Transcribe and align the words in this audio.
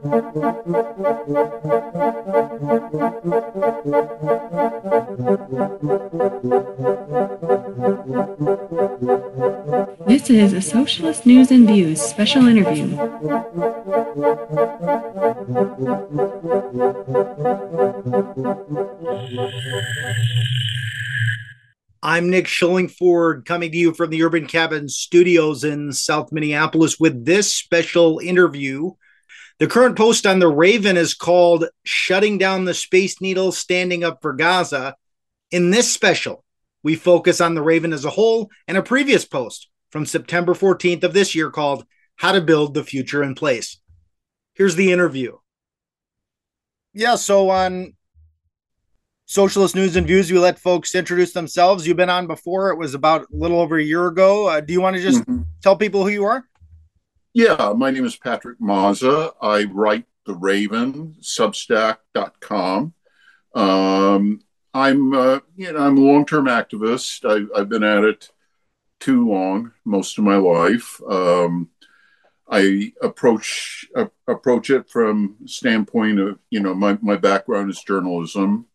This 0.00 0.10
is 10.30 10.52
a 10.52 10.62
Socialist 10.62 11.26
News 11.26 11.50
and 11.50 11.66
Views 11.66 12.00
special 12.00 12.46
interview. 12.46 12.96
I'm 22.04 22.30
Nick 22.30 22.46
Schillingford 22.46 23.46
coming 23.46 23.72
to 23.72 23.76
you 23.76 23.92
from 23.92 24.10
the 24.10 24.22
Urban 24.22 24.46
Cabin 24.46 24.88
Studios 24.88 25.64
in 25.64 25.92
South 25.92 26.30
Minneapolis 26.30 27.00
with 27.00 27.24
this 27.24 27.52
special 27.52 28.20
interview. 28.20 28.92
The 29.58 29.66
current 29.66 29.96
post 29.96 30.24
on 30.24 30.38
the 30.38 30.48
Raven 30.48 30.96
is 30.96 31.14
called 31.14 31.64
Shutting 31.82 32.38
Down 32.38 32.64
the 32.64 32.74
Space 32.74 33.20
Needle 33.20 33.50
Standing 33.50 34.04
Up 34.04 34.22
for 34.22 34.32
Gaza. 34.32 34.94
In 35.50 35.70
this 35.70 35.92
special, 35.92 36.44
we 36.84 36.94
focus 36.94 37.40
on 37.40 37.54
the 37.54 37.62
Raven 37.62 37.92
as 37.92 38.04
a 38.04 38.10
whole 38.10 38.50
and 38.68 38.76
a 38.76 38.82
previous 38.82 39.24
post 39.24 39.68
from 39.90 40.06
September 40.06 40.54
14th 40.54 41.02
of 41.02 41.12
this 41.12 41.34
year 41.34 41.50
called 41.50 41.84
How 42.16 42.30
to 42.30 42.40
Build 42.40 42.74
the 42.74 42.84
Future 42.84 43.20
in 43.20 43.34
Place. 43.34 43.80
Here's 44.54 44.76
the 44.76 44.92
interview. 44.92 45.38
Yeah, 46.94 47.16
so 47.16 47.50
on 47.50 47.94
Socialist 49.26 49.74
News 49.74 49.96
and 49.96 50.06
Views, 50.06 50.30
we 50.30 50.38
let 50.38 50.60
folks 50.60 50.94
introduce 50.94 51.32
themselves. 51.32 51.84
You've 51.84 51.96
been 51.96 52.10
on 52.10 52.28
before. 52.28 52.70
It 52.70 52.78
was 52.78 52.94
about 52.94 53.22
a 53.22 53.26
little 53.32 53.60
over 53.60 53.76
a 53.76 53.82
year 53.82 54.06
ago. 54.06 54.46
Uh, 54.46 54.60
do 54.60 54.72
you 54.72 54.80
want 54.80 54.94
to 54.94 55.02
just 55.02 55.22
mm-hmm. 55.22 55.42
tell 55.62 55.76
people 55.76 56.04
who 56.04 56.10
you 56.10 56.24
are? 56.26 56.47
Yeah, 57.34 57.74
my 57.76 57.90
name 57.90 58.04
is 58.04 58.16
Patrick 58.16 58.58
Mazza. 58.58 59.32
I 59.40 59.64
write 59.64 60.06
The 60.24 60.34
Raven, 60.34 61.16
Substack.com. 61.20 62.94
Um, 63.54 64.40
I'm, 64.72 65.12
uh, 65.12 65.40
you 65.54 65.72
know, 65.72 65.78
I'm 65.78 65.98
a 65.98 66.00
long-term 66.00 66.46
activist. 66.46 67.24
I, 67.28 67.58
have 67.58 67.68
been 67.68 67.84
at 67.84 68.04
it 68.04 68.30
too 68.98 69.28
long, 69.28 69.72
most 69.84 70.18
of 70.18 70.24
my 70.24 70.36
life. 70.36 71.00
Um, 71.08 71.68
I 72.50 72.92
approach 73.02 73.86
uh, 73.94 74.06
approach 74.26 74.70
it 74.70 74.88
from 74.88 75.36
standpoint 75.44 76.18
of, 76.18 76.38
you 76.48 76.60
know, 76.60 76.74
my, 76.74 76.96
my 77.02 77.16
background 77.16 77.70
is 77.70 77.82
journalism. 77.82 78.66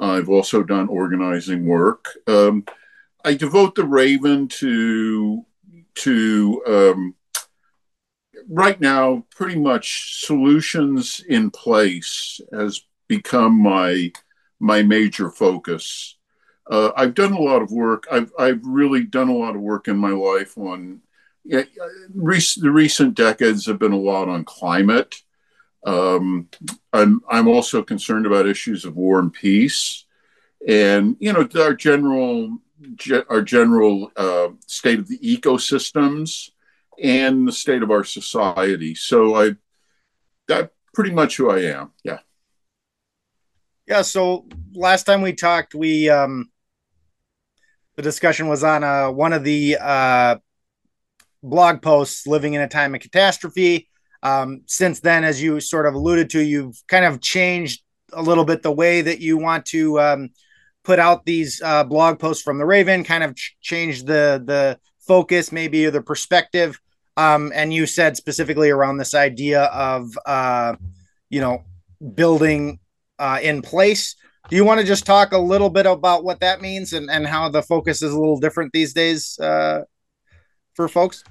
I've 0.00 0.30
also 0.30 0.62
done 0.62 0.88
organizing 0.88 1.66
work. 1.66 2.06
Um, 2.26 2.64
I 3.22 3.34
devote 3.34 3.74
the 3.74 3.84
Raven 3.84 4.48
to 4.48 5.44
to 5.96 6.62
um, 6.66 7.14
right 8.48 8.80
now. 8.80 9.24
Pretty 9.30 9.58
much 9.58 10.24
solutions 10.24 11.22
in 11.28 11.50
place 11.50 12.40
has 12.52 12.82
become 13.08 13.60
my 13.60 14.12
my 14.58 14.82
major 14.82 15.30
focus. 15.30 16.16
Uh, 16.70 16.92
I've 16.96 17.14
done 17.14 17.32
a 17.32 17.40
lot 17.40 17.62
of 17.62 17.72
work. 17.72 18.06
I've 18.10 18.32
I've 18.38 18.64
really 18.64 19.04
done 19.04 19.28
a 19.28 19.36
lot 19.36 19.56
of 19.56 19.62
work 19.62 19.88
in 19.88 19.96
my 19.96 20.10
life 20.10 20.56
on. 20.56 21.00
Yeah, 21.42 21.62
rec- 22.14 22.58
the 22.58 22.70
recent 22.70 23.14
decades 23.14 23.64
have 23.64 23.78
been 23.78 23.92
a 23.92 23.98
lot 23.98 24.28
on 24.28 24.44
climate 24.44 25.22
um, 25.84 26.48
I'm, 26.92 27.22
I'm 27.28 27.48
also 27.48 27.82
concerned 27.82 28.26
about 28.26 28.46
issues 28.46 28.84
of 28.84 28.96
war 28.96 29.18
and 29.18 29.32
peace, 29.32 30.04
and 30.66 31.16
you 31.20 31.32
know 31.32 31.48
our 31.62 31.74
general 31.74 32.58
our 33.28 33.42
general 33.42 34.10
uh, 34.16 34.48
state 34.66 34.98
of 34.98 35.08
the 35.08 35.18
ecosystems 35.18 36.50
and 37.02 37.46
the 37.46 37.52
state 37.52 37.82
of 37.82 37.90
our 37.90 38.04
society. 38.04 38.94
So 38.94 39.34
I 39.34 39.56
that 40.48 40.72
pretty 40.94 41.12
much 41.12 41.36
who 41.36 41.50
I 41.50 41.60
am. 41.60 41.92
Yeah. 42.04 42.18
Yeah. 43.86 44.02
So 44.02 44.46
last 44.72 45.04
time 45.04 45.22
we 45.22 45.32
talked, 45.32 45.74
we 45.74 46.08
um, 46.10 46.50
the 47.96 48.02
discussion 48.02 48.48
was 48.48 48.64
on 48.64 48.84
uh, 48.84 49.10
one 49.10 49.32
of 49.32 49.44
the 49.44 49.76
uh, 49.80 50.36
blog 51.42 51.82
posts, 51.82 52.26
"Living 52.26 52.54
in 52.54 52.60
a 52.60 52.68
Time 52.68 52.94
of 52.94 53.00
Catastrophe." 53.00 53.88
Um, 54.22 54.62
since 54.66 55.00
then, 55.00 55.24
as 55.24 55.42
you 55.42 55.60
sort 55.60 55.86
of 55.86 55.94
alluded 55.94 56.30
to, 56.30 56.40
you've 56.40 56.82
kind 56.88 57.04
of 57.04 57.20
changed 57.20 57.82
a 58.12 58.22
little 58.22 58.44
bit 58.44 58.62
the 58.62 58.72
way 58.72 59.00
that 59.00 59.20
you 59.20 59.38
want 59.38 59.64
to 59.66 59.98
um, 60.00 60.30
put 60.84 60.98
out 60.98 61.24
these 61.24 61.62
uh, 61.62 61.84
blog 61.84 62.18
posts 62.18 62.42
from 62.42 62.58
the 62.58 62.66
Raven, 62.66 63.04
kind 63.04 63.24
of 63.24 63.34
ch- 63.34 63.56
changed 63.60 64.06
the 64.06 64.42
the 64.44 64.78
focus, 64.98 65.52
maybe 65.52 65.88
the 65.88 66.02
perspective. 66.02 66.78
Um, 67.20 67.52
and 67.54 67.72
you 67.74 67.86
said 67.86 68.16
specifically 68.16 68.70
around 68.70 68.96
this 68.96 69.14
idea 69.14 69.64
of 69.64 70.16
uh, 70.24 70.76
you 71.28 71.40
know 71.40 71.64
building 72.14 72.78
uh, 73.18 73.38
in 73.42 73.60
place. 73.60 74.16
Do 74.48 74.56
you 74.56 74.64
want 74.64 74.80
to 74.80 74.86
just 74.86 75.04
talk 75.04 75.32
a 75.32 75.38
little 75.38 75.68
bit 75.68 75.86
about 75.86 76.24
what 76.24 76.40
that 76.40 76.62
means 76.62 76.94
and, 76.94 77.10
and 77.10 77.26
how 77.26 77.50
the 77.50 77.62
focus 77.62 78.02
is 78.02 78.12
a 78.12 78.18
little 78.18 78.40
different 78.40 78.72
these 78.72 78.94
days 78.94 79.38
uh, 79.38 79.82
for 80.74 80.88
folks? 80.88 81.22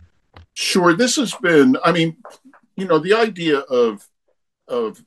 Sure. 0.53 0.93
This 0.93 1.15
has 1.15 1.33
been, 1.35 1.75
I 1.83 1.91
mean, 1.91 2.17
you 2.75 2.85
know, 2.85 2.99
the 2.99 3.13
idea 3.13 3.59
of 3.59 4.07
of 4.67 5.03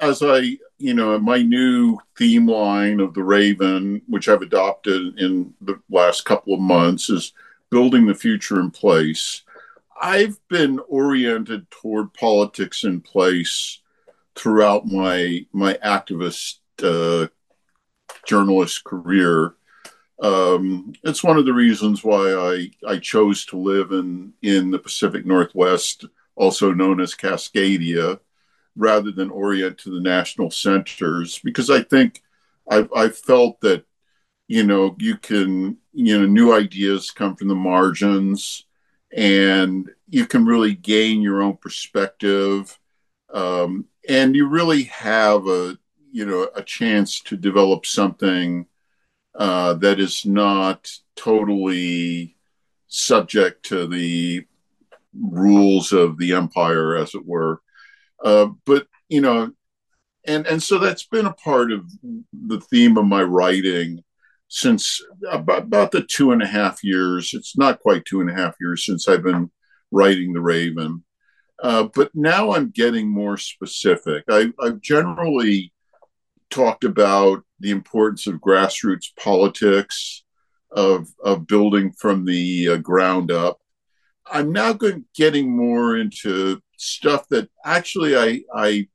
as 0.00 0.22
I, 0.22 0.58
you 0.78 0.94
know, 0.94 1.18
my 1.18 1.42
new 1.42 1.98
theme 2.18 2.46
line 2.46 3.00
of 3.00 3.14
the 3.14 3.22
Raven, 3.22 4.02
which 4.06 4.28
I've 4.28 4.42
adopted 4.42 5.18
in 5.18 5.54
the 5.62 5.80
last 5.90 6.24
couple 6.26 6.52
of 6.52 6.60
months, 6.60 7.08
is 7.08 7.32
building 7.70 8.06
the 8.06 8.14
future 8.14 8.60
in 8.60 8.70
place. 8.70 9.42
I've 10.00 10.38
been 10.48 10.80
oriented 10.88 11.70
toward 11.70 12.12
politics 12.14 12.84
in 12.84 13.00
place 13.00 13.80
throughout 14.34 14.86
my 14.86 15.46
my 15.52 15.74
activist 15.84 16.58
uh, 16.82 17.28
journalist 18.26 18.84
career. 18.84 19.54
Um, 20.22 20.94
it's 21.02 21.22
one 21.22 21.36
of 21.36 21.46
the 21.46 21.52
reasons 21.52 22.02
why 22.02 22.32
I, 22.32 22.92
I 22.92 22.98
chose 22.98 23.44
to 23.46 23.58
live 23.58 23.92
in, 23.92 24.32
in 24.40 24.70
the 24.70 24.78
Pacific 24.78 25.26
Northwest 25.26 26.06
also 26.36 26.72
known 26.72 27.00
as 27.00 27.14
Cascadia, 27.14 28.18
rather 28.76 29.10
than 29.10 29.30
orient 29.30 29.78
to 29.78 29.90
the 29.90 30.00
national 30.00 30.50
centers, 30.50 31.38
because 31.38 31.70
I 31.70 31.82
think 31.82 32.22
I've, 32.70 32.90
I've 32.94 33.16
felt 33.16 33.60
that, 33.62 33.84
you 34.48 34.64
know, 34.64 34.94
you 34.98 35.16
can, 35.16 35.78
you 35.92 36.18
know, 36.18 36.26
new 36.26 36.52
ideas 36.52 37.10
come 37.10 37.36
from 37.36 37.48
the 37.48 37.54
margins 37.54 38.65
and 39.14 39.90
you 40.08 40.26
can 40.26 40.46
really 40.46 40.74
gain 40.74 41.20
your 41.20 41.42
own 41.42 41.56
perspective. 41.56 42.78
Um, 43.32 43.86
and 44.08 44.36
you 44.36 44.48
really 44.48 44.84
have 44.84 45.46
a, 45.46 45.78
you 46.12 46.24
know, 46.24 46.48
a 46.54 46.62
chance 46.62 47.20
to 47.22 47.36
develop 47.36 47.84
something 47.86 48.66
uh, 49.34 49.74
that 49.74 50.00
is 50.00 50.24
not 50.24 50.90
totally 51.16 52.36
subject 52.88 53.64
to 53.66 53.86
the 53.86 54.44
rules 55.12 55.92
of 55.92 56.18
the 56.18 56.32
empire, 56.32 56.96
as 56.96 57.14
it 57.14 57.26
were. 57.26 57.60
Uh, 58.22 58.46
but 58.64 58.86
you 59.08 59.20
know, 59.20 59.52
and 60.24 60.46
and 60.46 60.62
so 60.62 60.78
that's 60.78 61.06
been 61.06 61.26
a 61.26 61.32
part 61.32 61.70
of 61.72 61.90
the 62.32 62.60
theme 62.60 62.96
of 62.96 63.04
my 63.06 63.22
writing 63.22 64.02
since 64.48 65.00
about, 65.30 65.64
about 65.64 65.90
the 65.90 66.02
two 66.02 66.32
and 66.32 66.42
a 66.42 66.46
half 66.46 66.82
years. 66.84 67.32
It's 67.32 67.56
not 67.56 67.80
quite 67.80 68.04
two 68.04 68.20
and 68.20 68.30
a 68.30 68.34
half 68.34 68.54
years 68.60 68.84
since 68.84 69.08
I've 69.08 69.22
been 69.22 69.50
writing 69.90 70.32
The 70.32 70.40
Raven. 70.40 71.04
Uh, 71.62 71.88
but 71.94 72.10
now 72.14 72.52
I'm 72.52 72.70
getting 72.70 73.08
more 73.08 73.36
specific. 73.36 74.24
I, 74.28 74.52
I've 74.60 74.80
generally 74.80 75.72
talked 76.50 76.84
about 76.84 77.42
the 77.60 77.70
importance 77.70 78.26
of 78.26 78.34
grassroots 78.34 79.06
politics, 79.18 80.22
of, 80.70 81.08
of 81.24 81.46
building 81.46 81.92
from 81.92 82.24
the 82.24 82.68
uh, 82.68 82.76
ground 82.76 83.30
up. 83.30 83.58
I'm 84.30 84.52
now 84.52 84.76
getting 85.14 85.56
more 85.56 85.96
into 85.96 86.60
stuff 86.76 87.26
that 87.30 87.48
actually 87.64 88.16
I, 88.16 88.42
I 88.54 88.88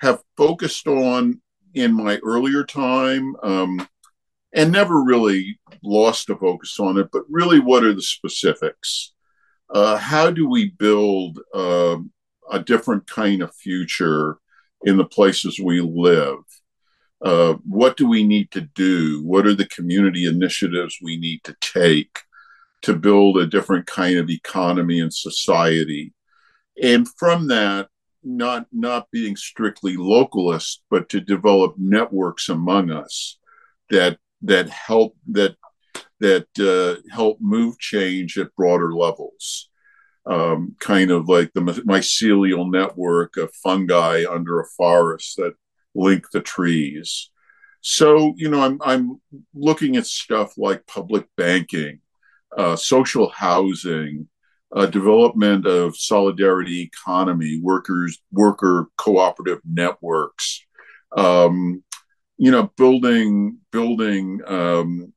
have 0.00 0.22
focused 0.36 0.86
on 0.86 1.40
in 1.72 1.92
my 1.92 2.18
earlier 2.18 2.62
time 2.64 3.34
um, 3.42 3.88
and 4.54 4.72
never 4.72 5.02
really 5.02 5.58
lost 5.82 6.30
a 6.30 6.36
focus 6.36 6.78
on 6.78 6.98
it, 6.98 7.08
but 7.12 7.22
really 7.28 7.60
what 7.60 7.84
are 7.84 7.94
the 7.94 8.02
specifics? 8.02 9.12
Uh, 9.68 9.96
how 9.96 10.30
do 10.30 10.48
we 10.48 10.70
build 10.70 11.40
uh, 11.54 11.96
a 12.50 12.60
different 12.60 13.06
kind 13.06 13.42
of 13.42 13.54
future 13.54 14.38
in 14.84 14.96
the 14.96 15.04
places 15.04 15.58
we 15.58 15.80
live? 15.80 16.38
Uh, 17.22 17.54
what 17.66 17.96
do 17.96 18.08
we 18.08 18.22
need 18.22 18.50
to 18.50 18.60
do? 18.60 19.22
What 19.24 19.46
are 19.46 19.54
the 19.54 19.66
community 19.66 20.26
initiatives 20.26 20.98
we 21.02 21.18
need 21.18 21.42
to 21.44 21.56
take? 21.60 22.20
to 22.84 22.94
build 22.94 23.38
a 23.38 23.46
different 23.46 23.86
kind 23.86 24.18
of 24.18 24.28
economy 24.28 25.00
and 25.00 25.12
society. 25.12 26.12
And 26.82 27.08
from 27.16 27.48
that, 27.48 27.88
not 28.22 28.66
not 28.72 29.10
being 29.10 29.36
strictly 29.36 29.96
localist, 29.96 30.80
but 30.90 31.08
to 31.08 31.20
develop 31.20 31.76
networks 31.78 32.50
among 32.50 32.90
us 32.90 33.38
that 33.90 34.18
that 34.44 34.68
help 34.70 35.16
that 35.32 35.56
that 36.20 36.46
uh, 36.58 37.00
help 37.14 37.38
move 37.40 37.78
change 37.78 38.38
at 38.38 38.54
broader 38.56 38.94
levels. 38.94 39.68
um, 40.26 40.74
kind 40.80 41.10
of 41.10 41.28
like 41.28 41.52
the 41.52 41.60
mycelial 41.60 42.70
network 42.70 43.36
of 43.36 43.54
fungi 43.62 44.24
under 44.28 44.60
a 44.60 44.66
forest 44.66 45.36
that 45.36 45.54
link 45.94 46.30
the 46.32 46.40
trees. 46.40 47.30
So, 47.80 48.32
you 48.36 48.48
know, 48.48 48.62
I'm, 48.62 48.80
I'm 48.82 49.20
looking 49.54 49.96
at 49.96 50.06
stuff 50.06 50.54
like 50.56 50.86
public 50.86 51.26
banking, 51.36 52.00
uh, 52.56 52.76
social 52.76 53.28
housing, 53.28 54.28
uh, 54.74 54.86
development 54.86 55.66
of 55.66 55.96
solidarity 55.96 56.80
economy, 56.80 57.60
workers, 57.62 58.18
worker 58.32 58.88
cooperative 58.96 59.60
networks, 59.70 60.64
um, 61.16 61.84
you 62.36 62.50
know, 62.50 62.70
building, 62.76 63.58
building, 63.70 64.40
um, 64.46 65.12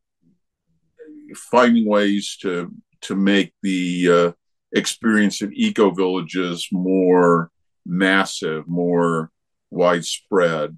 finding 1.35 1.87
ways 1.87 2.37
to 2.41 2.71
to 3.01 3.15
make 3.15 3.53
the 3.61 4.09
uh, 4.09 4.31
experience 4.73 5.41
of 5.41 5.51
eco 5.53 5.91
villages 5.91 6.67
more 6.71 7.51
massive, 7.85 8.67
more 8.67 9.31
widespread. 9.69 10.77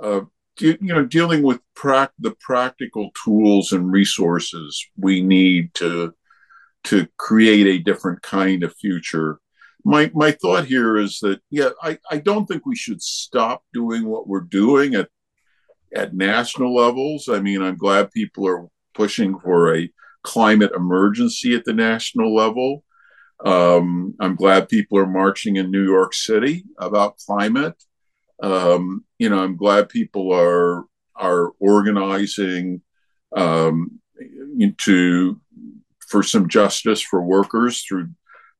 Uh, 0.00 0.22
you 0.58 0.76
know, 0.80 1.04
dealing 1.04 1.42
with 1.42 1.60
pra- 1.74 2.12
the 2.18 2.34
practical 2.40 3.10
tools 3.24 3.72
and 3.72 3.90
resources 3.90 4.86
we 4.96 5.22
need 5.22 5.72
to 5.74 6.12
to 6.84 7.06
create 7.18 7.66
a 7.66 7.82
different 7.82 8.22
kind 8.22 8.62
of 8.62 8.74
future. 8.76 9.40
My 9.84 10.10
my 10.14 10.32
thought 10.32 10.66
here 10.66 10.96
is 10.98 11.20
that 11.20 11.40
yeah, 11.50 11.70
I, 11.82 11.98
I 12.10 12.18
don't 12.18 12.46
think 12.46 12.66
we 12.66 12.76
should 12.76 13.02
stop 13.02 13.64
doing 13.72 14.06
what 14.06 14.28
we're 14.28 14.40
doing 14.40 14.94
at 14.94 15.08
at 15.94 16.14
national 16.14 16.74
levels. 16.74 17.28
I 17.28 17.40
mean, 17.40 17.62
I'm 17.62 17.76
glad 17.76 18.10
people 18.10 18.46
are 18.46 18.66
pushing 18.94 19.38
for 19.38 19.74
a 19.74 19.90
climate 20.22 20.72
emergency 20.74 21.54
at 21.54 21.64
the 21.64 21.72
national 21.72 22.34
level. 22.34 22.84
Um, 23.44 24.14
I'm 24.20 24.36
glad 24.36 24.68
people 24.68 24.98
are 24.98 25.06
marching 25.06 25.56
in 25.56 25.70
New 25.70 25.84
York 25.84 26.12
City 26.14 26.64
about 26.78 27.18
climate. 27.18 27.82
Um, 28.42 29.04
you 29.18 29.28
know, 29.28 29.42
I'm 29.42 29.56
glad 29.56 29.88
people 29.88 30.32
are 30.32 30.84
are 31.16 31.50
organizing 31.58 32.82
um, 33.36 34.00
to 34.78 35.40
for 36.08 36.22
some 36.22 36.48
justice 36.48 37.00
for 37.00 37.22
workers 37.22 37.82
through 37.82 38.10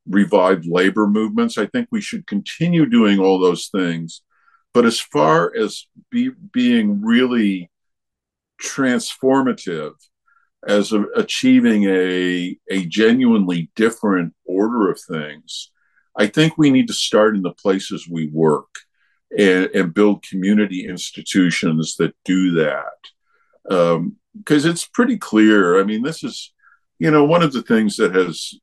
revived 0.06 0.66
labor 0.66 1.06
movements. 1.06 1.58
I 1.58 1.66
think 1.66 1.88
we 1.90 2.00
should 2.00 2.26
continue 2.26 2.86
doing 2.86 3.18
all 3.18 3.38
those 3.38 3.68
things. 3.68 4.22
But 4.72 4.84
as 4.86 5.00
far 5.00 5.52
as 5.56 5.86
be, 6.10 6.30
being 6.52 7.02
really 7.02 7.70
transformative, 8.62 9.94
as 10.66 10.92
a, 10.92 11.04
achieving 11.16 11.84
a, 11.84 12.56
a 12.70 12.84
genuinely 12.86 13.70
different 13.74 14.34
order 14.44 14.90
of 14.90 15.00
things, 15.00 15.70
I 16.16 16.26
think 16.26 16.58
we 16.58 16.70
need 16.70 16.88
to 16.88 16.94
start 16.94 17.34
in 17.34 17.42
the 17.42 17.52
places 17.52 18.06
we 18.08 18.28
work 18.28 18.68
and, 19.36 19.66
and 19.74 19.94
build 19.94 20.22
community 20.22 20.86
institutions 20.86 21.96
that 21.96 22.14
do 22.24 22.52
that. 22.52 22.84
Because 23.64 23.96
um, 23.96 24.16
it's 24.70 24.86
pretty 24.86 25.16
clear. 25.16 25.80
I 25.80 25.84
mean, 25.84 26.02
this 26.02 26.22
is, 26.22 26.52
you 26.98 27.10
know, 27.10 27.24
one 27.24 27.42
of 27.42 27.52
the 27.52 27.62
things 27.62 27.96
that 27.96 28.14
has 28.14 28.54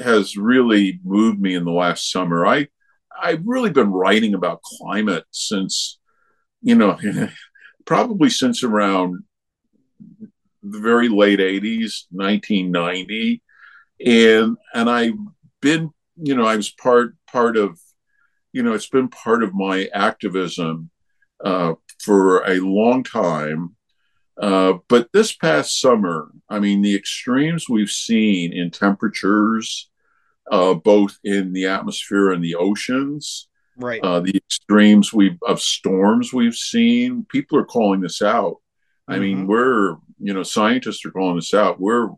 has 0.00 0.36
really 0.36 1.00
moved 1.04 1.40
me 1.40 1.54
in 1.54 1.64
the 1.64 1.70
last 1.70 2.10
summer. 2.10 2.46
I 2.46 2.68
I've 3.20 3.42
really 3.44 3.70
been 3.70 3.90
writing 3.90 4.34
about 4.34 4.62
climate 4.62 5.24
since, 5.30 5.98
you 6.60 6.74
know, 6.74 6.98
probably 7.84 8.30
since 8.30 8.62
around 8.62 9.24
the 10.62 10.78
very 10.80 11.08
late 11.08 11.40
80s 11.40 12.04
1990 12.12 13.42
and 14.06 14.56
and 14.74 14.88
i've 14.88 15.14
been 15.60 15.90
you 16.16 16.36
know 16.36 16.46
i 16.46 16.54
was 16.54 16.70
part 16.70 17.16
part 17.26 17.56
of 17.56 17.78
you 18.52 18.62
know 18.62 18.72
it's 18.72 18.88
been 18.88 19.08
part 19.08 19.42
of 19.42 19.54
my 19.54 19.88
activism 19.92 20.90
uh, 21.44 21.74
for 21.98 22.48
a 22.48 22.60
long 22.60 23.02
time. 23.02 23.74
Uh, 24.40 24.74
but 24.88 25.08
this 25.12 25.34
past 25.36 25.78
summer 25.78 26.30
i 26.48 26.58
mean 26.58 26.80
the 26.80 26.96
extremes 26.96 27.68
we've 27.68 27.90
seen 27.90 28.52
in 28.52 28.70
temperatures 28.70 29.90
uh, 30.52 30.74
both 30.74 31.18
in 31.24 31.52
the 31.52 31.66
atmosphere 31.66 32.30
and 32.30 32.44
the 32.44 32.54
oceans 32.54 33.48
right 33.76 34.00
uh, 34.04 34.20
the 34.20 34.36
extremes 34.36 35.12
we 35.12 35.36
of 35.46 35.60
storms 35.60 36.32
we've 36.32 36.54
seen 36.54 37.26
people 37.28 37.58
are 37.58 37.64
calling 37.64 38.00
this 38.00 38.22
out 38.22 38.58
I 39.08 39.18
mean, 39.18 39.38
mm-hmm. 39.38 39.46
we're 39.46 39.96
you 40.18 40.32
know 40.32 40.42
scientists 40.42 41.04
are 41.04 41.10
calling 41.10 41.36
this 41.36 41.54
out. 41.54 41.80
We're 41.80 42.08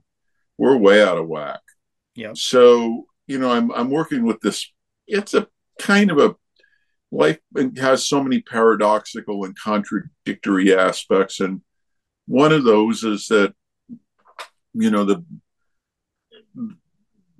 we're 0.58 0.76
way 0.76 1.02
out 1.02 1.18
of 1.18 1.26
whack. 1.26 1.60
Yeah. 2.14 2.32
So 2.34 3.06
you 3.26 3.38
know, 3.38 3.50
I'm 3.50 3.72
I'm 3.72 3.90
working 3.90 4.24
with 4.24 4.40
this. 4.40 4.70
It's 5.06 5.34
a 5.34 5.48
kind 5.80 6.10
of 6.10 6.18
a 6.18 6.36
life 7.10 7.38
has 7.78 8.06
so 8.06 8.22
many 8.22 8.42
paradoxical 8.42 9.44
and 9.44 9.58
contradictory 9.58 10.74
aspects, 10.74 11.40
and 11.40 11.62
one 12.26 12.52
of 12.52 12.64
those 12.64 13.02
is 13.02 13.26
that 13.28 13.54
you 14.74 14.90
know 14.90 15.04
the 15.04 15.24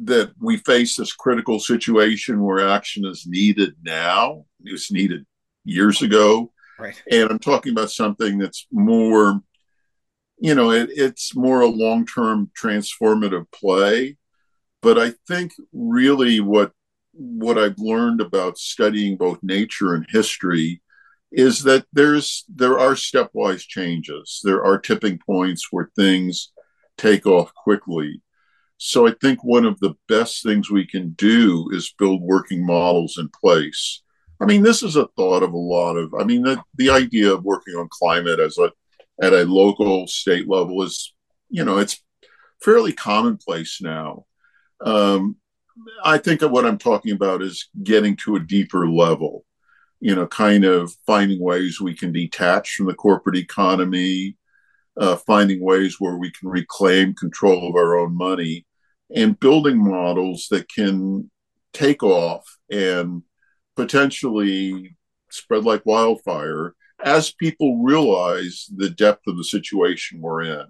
that 0.01 0.33
we 0.41 0.57
face 0.59 0.97
this 0.97 1.13
critical 1.13 1.59
situation 1.59 2.41
where 2.43 2.69
action 2.69 3.05
is 3.05 3.27
needed 3.27 3.75
now. 3.83 4.45
It 4.65 4.73
was 4.73 4.91
needed 4.91 5.25
years 5.65 6.03
ago 6.03 6.53
Right. 6.79 7.01
And 7.11 7.31
I'm 7.31 7.39
talking 7.39 7.73
about 7.73 7.91
something 7.91 8.39
that's 8.39 8.67
more, 8.73 9.41
you 10.39 10.55
know, 10.55 10.71
it, 10.71 10.91
it's 10.93 11.37
more 11.37 11.61
a 11.61 11.67
long 11.67 12.07
term 12.07 12.51
transformative 12.61 13.51
play. 13.53 14.17
But 14.83 14.99
I 14.99 15.13
think 15.29 15.53
really 15.73 16.41
what 16.41 16.73
what 17.13 17.59
I've 17.59 17.79
learned 17.79 18.21
about 18.21 18.59
studying 18.59 19.17
both 19.17 19.39
nature 19.43 19.95
and 19.95 20.05
history 20.09 20.83
is 21.31 21.63
that 21.63 21.87
there's 21.93 22.45
there 22.55 22.79
are 22.79 22.93
stepwise 22.93 23.67
changes. 23.67 24.41
There 24.43 24.65
are 24.65 24.79
tipping 24.79 25.19
points 25.19 25.69
where 25.71 25.91
things 25.97 26.53
take 26.99 27.27
off 27.27 27.55
quickly. 27.55 28.21
So 28.77 29.07
I 29.07 29.15
think 29.21 29.43
one 29.43 29.65
of 29.65 29.79
the 29.81 29.95
best 30.09 30.43
things 30.43 30.71
we 30.71 30.87
can 30.87 31.11
do 31.11 31.69
is 31.73 31.95
build 31.99 32.23
working 32.23 32.65
models 32.67 33.17
in 33.19 33.29
place 33.29 34.03
I 34.41 34.47
mean, 34.47 34.63
this 34.63 34.83
is 34.83 34.97
a 34.97 35.07
thought 35.17 35.43
of 35.43 35.53
a 35.53 35.59
lot 35.59 35.97
of. 35.97 36.13
I 36.15 36.25
mean, 36.25 36.43
the 36.43 36.63
the 36.75 36.91
idea 36.91 37.33
of 37.33 37.45
working 37.45 37.75
on 37.75 37.89
climate 37.91 38.41
as 38.41 38.59
a 38.59 38.73
at 39.23 39.33
a 39.33 39.45
local 39.45 40.07
state 40.07 40.49
level 40.49 40.83
is, 40.83 41.15
you 41.49 41.65
know, 41.65 41.79
it's 41.79 42.03
fairly 42.61 42.93
commonplace 42.93 43.81
now. 43.81 44.27
Um, 44.85 45.37
I 46.05 46.19
think 46.19 46.43
what 46.43 46.67
I'm 46.67 46.79
talking 46.79 47.13
about 47.13 47.43
is 47.43 47.69
getting 47.83 48.17
to 48.19 48.37
a 48.37 48.41
deeper 48.41 48.89
level. 48.89 49.45
You 50.01 50.15
know, 50.15 50.27
kind 50.27 50.65
of 50.65 50.93
finding 51.07 51.41
ways 51.41 51.81
we 51.81 51.95
can 51.95 52.13
detach 52.13 52.75
from 52.75 52.87
the 52.87 52.95
corporate 52.95 53.37
economy, 53.37 54.37
uh, 54.97 55.17
finding 55.17 55.63
ways 55.63 55.97
where 55.99 56.17
we 56.17 56.31
can 56.31 56.49
reclaim 56.49 57.15
control 57.15 57.69
of 57.69 57.75
our 57.75 57.97
own 57.97 58.17
money, 58.17 58.67
and 59.15 59.39
building 59.39 59.83
models 59.83 60.49
that 60.51 60.69
can 60.69 61.31
take 61.73 62.03
off 62.03 62.45
and 62.71 63.23
potentially 63.77 64.97
spread 65.31 65.65
like 65.65 65.85
wildfire 65.85 66.75
as 67.05 67.33
people 67.33 67.83
realize 67.83 68.67
the 68.75 68.91
depth 68.91 69.23
of 69.27 69.37
the 69.37 69.45
situation 69.45 70.21
we're 70.21 70.43
in. 70.43 70.67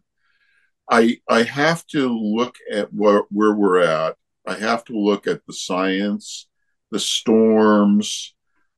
I 0.91 1.19
I 1.29 1.43
have 1.43 1.87
to 1.89 2.09
look 2.09 2.57
at 2.71 2.93
where, 2.93 3.23
where 3.31 3.55
we're 3.55 3.83
at. 3.83 4.17
I 4.47 4.55
have 4.55 4.85
to 4.87 4.99
look 4.99 5.27
at 5.27 5.41
the 5.47 5.53
science, 5.53 6.49
the 6.91 6.99
storms, 6.99 8.35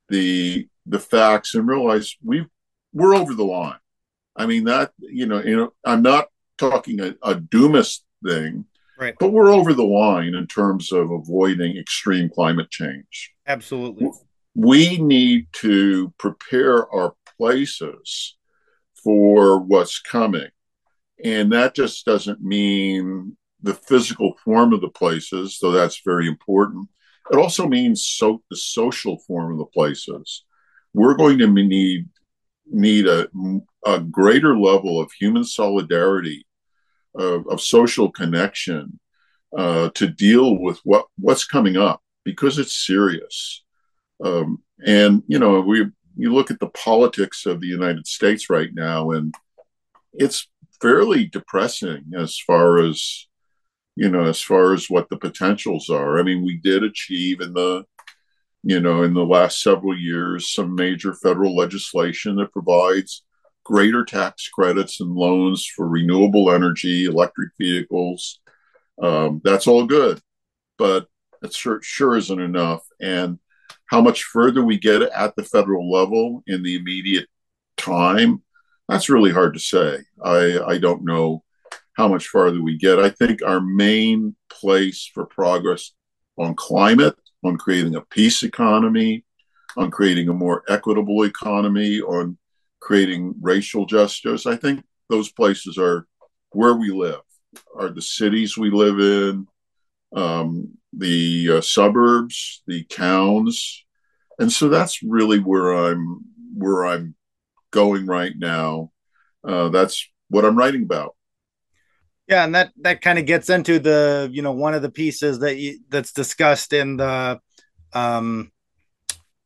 the 0.08 0.68
the 0.86 1.00
facts, 1.00 1.54
and 1.54 1.66
realize 1.66 2.16
we 2.22 2.46
we're 2.92 3.14
over 3.14 3.34
the 3.34 3.44
line. 3.44 3.78
I 4.36 4.46
mean 4.46 4.64
that 4.64 4.92
you 4.98 5.26
know 5.26 5.42
you 5.42 5.56
know 5.56 5.72
I'm 5.84 6.02
not 6.02 6.28
talking 6.58 7.00
a, 7.00 7.14
a 7.22 7.36
doomist 7.36 8.00
thing, 8.24 8.64
right? 8.98 9.14
But 9.18 9.32
we're 9.32 9.52
over 9.52 9.74
the 9.74 9.84
line 9.84 10.34
in 10.34 10.46
terms 10.46 10.92
of 10.92 11.10
avoiding 11.10 11.76
extreme 11.76 12.28
climate 12.28 12.70
change. 12.70 13.32
Absolutely. 13.46 14.10
We 14.54 14.98
need 14.98 15.48
to 15.54 16.12
prepare 16.18 16.90
our 16.92 17.14
places 17.36 18.36
for 19.04 19.60
what's 19.60 20.00
coming. 20.00 20.48
And 21.22 21.52
that 21.52 21.74
just 21.74 22.04
doesn't 22.04 22.42
mean 22.42 23.36
the 23.62 23.74
physical 23.74 24.34
form 24.44 24.72
of 24.72 24.80
the 24.80 24.88
places, 24.88 25.58
though 25.60 25.72
that's 25.72 26.02
very 26.04 26.28
important. 26.28 26.88
It 27.30 27.36
also 27.36 27.66
means 27.66 28.06
so 28.06 28.42
the 28.50 28.56
social 28.56 29.18
form 29.26 29.52
of 29.52 29.58
the 29.58 29.66
places. 29.66 30.44
We're 30.94 31.16
going 31.16 31.38
to 31.38 31.46
need 31.48 32.08
need 32.70 33.06
a, 33.06 33.28
a 33.84 34.00
greater 34.00 34.58
level 34.58 35.00
of 35.00 35.10
human 35.12 35.44
solidarity, 35.44 36.46
of, 37.14 37.46
of 37.48 37.60
social 37.60 38.10
connection, 38.10 38.98
uh, 39.56 39.90
to 39.94 40.08
deal 40.08 40.58
with 40.58 40.78
what 40.84 41.06
what's 41.18 41.44
coming 41.44 41.76
up 41.76 42.02
because 42.24 42.58
it's 42.58 42.86
serious. 42.86 43.64
Um, 44.22 44.62
and 44.84 45.22
you 45.26 45.38
know, 45.38 45.60
we 45.60 45.86
you 46.16 46.32
look 46.32 46.50
at 46.50 46.60
the 46.60 46.70
politics 46.70 47.46
of 47.46 47.60
the 47.60 47.66
United 47.66 48.06
States 48.06 48.50
right 48.50 48.70
now, 48.72 49.12
and 49.12 49.34
it's 50.12 50.48
fairly 50.80 51.26
depressing 51.26 52.12
as 52.16 52.38
far 52.38 52.78
as 52.78 53.26
you 53.96 54.10
know, 54.10 54.24
as 54.24 54.40
far 54.42 54.74
as 54.74 54.90
what 54.90 55.08
the 55.08 55.16
potentials 55.16 55.88
are. 55.88 56.18
I 56.18 56.22
mean, 56.22 56.44
we 56.44 56.58
did 56.58 56.84
achieve 56.84 57.40
in 57.40 57.54
the, 57.54 57.84
you 58.66 58.80
know, 58.80 59.04
in 59.04 59.14
the 59.14 59.24
last 59.24 59.62
several 59.62 59.96
years, 59.96 60.52
some 60.52 60.74
major 60.74 61.14
federal 61.14 61.54
legislation 61.54 62.34
that 62.34 62.52
provides 62.52 63.22
greater 63.64 64.04
tax 64.04 64.48
credits 64.48 65.00
and 65.00 65.14
loans 65.14 65.64
for 65.64 65.86
renewable 65.86 66.50
energy, 66.50 67.04
electric 67.04 67.50
vehicles. 67.60 68.40
Um, 69.00 69.40
that's 69.44 69.68
all 69.68 69.86
good, 69.86 70.20
but 70.78 71.06
it 71.44 71.54
sure, 71.54 71.80
sure 71.80 72.16
isn't 72.16 72.40
enough. 72.40 72.82
And 73.00 73.38
how 73.84 74.00
much 74.00 74.24
further 74.24 74.64
we 74.64 74.80
get 74.80 75.00
at 75.00 75.36
the 75.36 75.44
federal 75.44 75.88
level 75.88 76.42
in 76.48 76.64
the 76.64 76.74
immediate 76.74 77.28
time, 77.76 78.42
that's 78.88 79.08
really 79.08 79.30
hard 79.30 79.54
to 79.54 79.60
say. 79.60 79.98
I, 80.20 80.58
I 80.66 80.78
don't 80.78 81.04
know 81.04 81.44
how 81.92 82.08
much 82.08 82.26
farther 82.26 82.60
we 82.60 82.78
get. 82.78 82.98
I 82.98 83.10
think 83.10 83.42
our 83.44 83.60
main 83.60 84.34
place 84.50 85.08
for 85.14 85.24
progress 85.24 85.92
on 86.36 86.56
climate, 86.56 87.14
on 87.46 87.56
creating 87.56 87.94
a 87.94 88.00
peace 88.00 88.42
economy, 88.42 89.24
on 89.76 89.90
creating 89.90 90.28
a 90.28 90.34
more 90.34 90.62
equitable 90.68 91.24
economy, 91.24 92.00
on 92.00 92.38
creating 92.80 93.34
racial 93.40 93.86
justice, 93.86 94.46
I 94.46 94.56
think 94.56 94.84
those 95.08 95.30
places 95.32 95.78
are 95.78 96.06
where 96.50 96.74
we 96.74 96.90
live, 96.90 97.20
are 97.74 97.90
the 97.90 98.02
cities 98.02 98.56
we 98.56 98.70
live 98.70 98.98
in, 98.98 99.46
um, 100.14 100.76
the 100.92 101.56
uh, 101.58 101.60
suburbs, 101.60 102.62
the 102.66 102.84
towns, 102.84 103.84
and 104.38 104.52
so 104.52 104.68
that's 104.68 105.02
really 105.02 105.38
where 105.38 105.72
I'm 105.72 106.22
where 106.56 106.86
I'm 106.86 107.14
going 107.70 108.06
right 108.06 108.32
now. 108.36 108.92
Uh, 109.46 109.68
that's 109.68 110.08
what 110.28 110.44
I'm 110.44 110.56
writing 110.56 110.82
about. 110.82 111.14
Yeah, 112.28 112.44
and 112.44 112.54
that 112.54 112.72
that 112.80 113.02
kind 113.02 113.18
of 113.18 113.26
gets 113.26 113.50
into 113.50 113.78
the 113.78 114.28
you 114.32 114.42
know 114.42 114.52
one 114.52 114.74
of 114.74 114.82
the 114.82 114.90
pieces 114.90 115.38
that 115.40 115.56
you, 115.56 115.78
that's 115.88 116.12
discussed 116.12 116.72
in 116.72 116.96
the 116.96 117.40
um, 117.92 118.50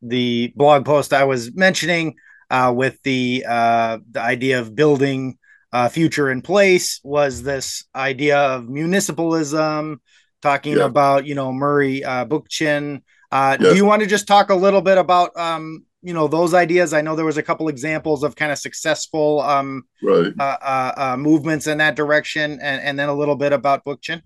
the 0.03 0.53
blog 0.57 0.87
post 0.87 1.13
I 1.13 1.25
was 1.25 1.55
mentioning 1.55 2.17
uh, 2.51 2.73
with 2.75 3.01
the 3.03 3.45
uh, 3.47 3.99
the 4.11 4.21
idea 4.21 4.61
of 4.61 4.75
building 4.75 5.39
a 5.73 5.89
future 5.89 6.31
in 6.31 6.43
place 6.43 7.01
was 7.05 7.43
this 7.43 7.85
idea 7.95 8.39
of 8.39 8.65
municipalism, 8.65 9.97
talking 10.43 10.79
yeah. 10.79 10.85
about 10.85 11.27
you 11.27 11.35
know 11.35 11.53
Murray 11.53 12.03
uh, 12.03 12.25
Bookchin. 12.25 13.03
Uh, 13.31 13.57
yes. 13.61 13.71
Do 13.73 13.77
you 13.77 13.85
want 13.85 14.03
to 14.03 14.09
just 14.09 14.27
talk 14.27 14.51
a 14.51 14.55
little 14.55 14.81
bit 14.81 14.99
about 14.99 15.37
um, 15.37 15.85
you 16.03 16.15
know 16.15 16.29
those 16.29 16.55
ideas. 16.55 16.93
I 16.93 17.01
know 17.01 17.17
there 17.17 17.25
was 17.25 17.37
a 17.37 17.43
couple 17.43 17.69
examples 17.69 18.23
of 18.23 18.37
kind 18.37 18.53
of 18.53 18.59
successful 18.59 19.41
um 19.41 19.85
right. 20.03 20.33
uh, 20.39 20.57
uh, 20.63 20.93
uh, 20.97 21.17
movements 21.17 21.67
in 21.67 21.79
that 21.79 21.97
direction 21.97 22.53
and, 22.53 22.83
and 22.83 22.99
then 22.99 23.09
a 23.09 23.15
little 23.15 23.37
bit 23.37 23.53
about 23.53 23.85
bookchin 23.85 24.23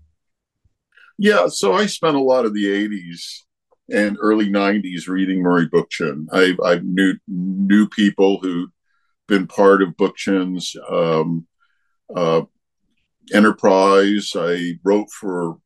yeah 1.17 1.47
so 1.47 1.73
i 1.73 1.85
spent 1.85 2.15
a 2.15 2.21
lot 2.21 2.45
of 2.45 2.53
the 2.53 2.65
80s 2.65 3.41
and 3.89 4.17
early 4.19 4.49
90s 4.49 5.07
reading 5.07 5.41
murray 5.41 5.69
bookchin 5.69 6.25
i 6.33 6.55
i 6.65 6.79
knew 6.83 7.15
knew 7.27 7.87
people 7.87 8.39
who 8.41 8.67
been 9.27 9.47
part 9.47 9.81
of 9.81 9.95
bookchin's 9.97 10.75
um, 10.89 11.47
uh, 12.15 12.41
enterprise. 13.33 14.33
I 14.35 14.79
wrote 14.83 15.09
for 15.09 15.57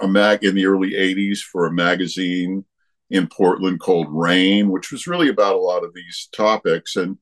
a 0.00 0.08
mag 0.08 0.44
in 0.44 0.54
the 0.54 0.66
early 0.66 0.92
80s 0.92 1.40
for 1.40 1.66
a 1.66 1.72
magazine 1.72 2.64
in 3.12 3.28
Portland 3.28 3.78
called 3.78 4.08
Rain, 4.10 4.70
which 4.70 4.90
was 4.90 5.06
really 5.06 5.28
about 5.28 5.54
a 5.54 5.58
lot 5.58 5.84
of 5.84 5.92
these 5.92 6.30
topics. 6.32 6.96
And 6.96 7.18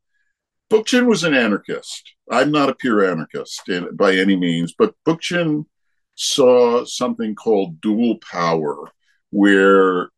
Bookchin 0.71 1.07
was 1.07 1.25
an 1.25 1.35
anarchist. 1.35 2.15
I'm 2.31 2.53
not 2.53 2.69
a 2.71 2.77
pure 2.77 3.05
anarchist 3.05 3.69
in, 3.69 3.97
by 3.97 4.15
any 4.15 4.37
means, 4.37 4.73
but 4.79 4.95
Bookchin 5.05 5.67
saw 6.15 6.85
something 6.85 7.35
called 7.35 7.81
dual 7.81 8.19
power, 8.19 8.89
where 9.31 10.11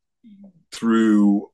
through 0.73 1.49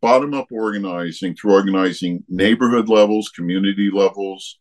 bottom 0.00 0.32
up 0.32 0.46
organizing, 0.52 1.34
through 1.34 1.52
organizing 1.52 2.22
neighborhood 2.28 2.88
levels, 2.88 3.30
community 3.30 3.90
levels, 3.92 4.60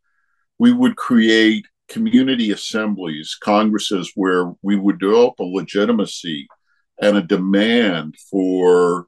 we 0.57 0.71
would 0.73 0.95
create 0.95 1.67
community 1.89 2.51
assemblies, 2.51 3.37
congresses 3.39 4.11
where 4.15 4.51
we 4.63 4.75
would 4.75 4.99
develop 4.99 5.35
a 5.39 5.43
legitimacy 5.43 6.47
and 7.01 7.17
a 7.17 7.21
demand 7.21 8.15
for 8.29 9.07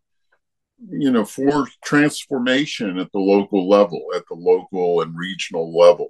you 0.89 1.11
know 1.11 1.25
for 1.25 1.67
transformation 1.83 2.97
at 2.97 3.11
the 3.11 3.19
local 3.19 3.69
level 3.69 4.03
at 4.15 4.23
the 4.27 4.35
local 4.35 5.01
and 5.01 5.15
regional 5.17 5.77
level. 5.77 6.09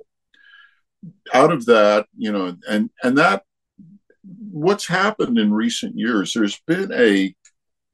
Out 1.33 1.51
of 1.51 1.65
that 1.65 2.05
you 2.17 2.31
know 2.31 2.55
and 2.69 2.89
and 3.03 3.17
that 3.17 3.43
what's 4.51 4.85
happened 4.85 5.39
in 5.39 5.53
recent 5.53 5.97
years 5.97 6.33
there's 6.33 6.59
been 6.67 6.91
a 6.93 7.33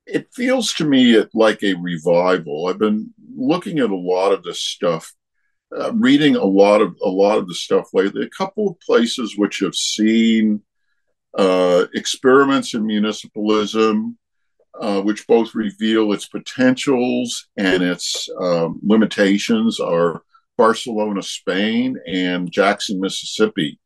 it 0.06 0.28
feels 0.34 0.74
to 0.74 0.86
me 0.86 1.22
like 1.34 1.62
a 1.64 1.74
revival. 1.74 2.68
I've 2.68 2.80
been 2.80 3.14
looking 3.36 3.80
at 3.80 3.90
a 3.90 3.96
lot 3.96 4.32
of 4.32 4.44
this 4.44 4.62
stuff 4.62 5.14
uh, 5.78 5.92
reading 5.94 6.36
a 6.36 6.46
lot 6.46 6.82
of 6.82 6.96
a 7.04 7.10
lot 7.10 7.38
of 7.38 7.48
the 7.48 7.54
stuff 7.54 7.90
lately. 7.94 8.24
A 8.24 8.30
couple 8.30 8.70
of 8.70 8.80
places 8.80 9.38
which 9.38 9.60
have 9.60 9.76
seen 9.76 10.62
uh, 11.38 11.86
experiments 11.94 12.74
in 12.74 12.84
municipalism, 12.84 14.16
uh, 14.80 15.02
which 15.02 15.28
both 15.28 15.56
reveal 15.56 16.12
its 16.12 16.28
potentials 16.28 17.48
and 17.58 17.84
its 17.84 18.28
um, 18.40 18.80
limitations, 18.84 19.80
are 19.80 20.24
Barcelona, 20.58 21.22
Spain, 21.22 21.98
and 22.08 22.52
Jackson, 22.52 23.00
Mississippi. 23.00 23.80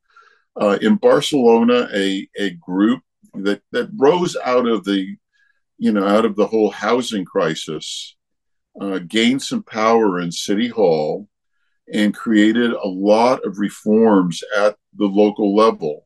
Uh, 0.60 0.77
in 0.81 0.96
Barcelona, 0.96 1.89
a, 1.93 2.27
a 2.38 2.51
group 2.51 3.01
that, 3.34 3.62
that 3.72 3.89
rose 3.98 4.38
out 4.43 4.67
of 4.67 4.84
the, 4.86 5.15
you 5.77 5.91
know, 5.91 6.05
out 6.05 6.25
of 6.25 6.36
the 6.36 6.48
whole 6.48 6.72
housing 6.72 7.25
crisis, 7.25 8.15
uh, 8.79 9.00
gained 9.00 9.41
some 9.41 9.63
power 9.63 10.22
in 10.22 10.31
City 10.31 10.70
Hall 10.70 11.27
and 11.93 12.15
created 12.15 12.72
a 12.72 12.88
lot 12.88 13.46
of 13.46 13.60
reforms 13.60 14.41
at 14.58 14.77
the 14.96 15.05
local 15.05 15.53
level 15.53 16.05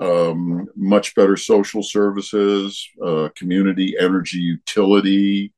um, 0.00 0.66
much 0.76 1.14
better 1.14 1.36
social 1.36 1.82
services, 1.82 2.88
uh, 3.04 3.28
community 3.34 3.96
energy 3.98 4.38
utility, 4.38 5.52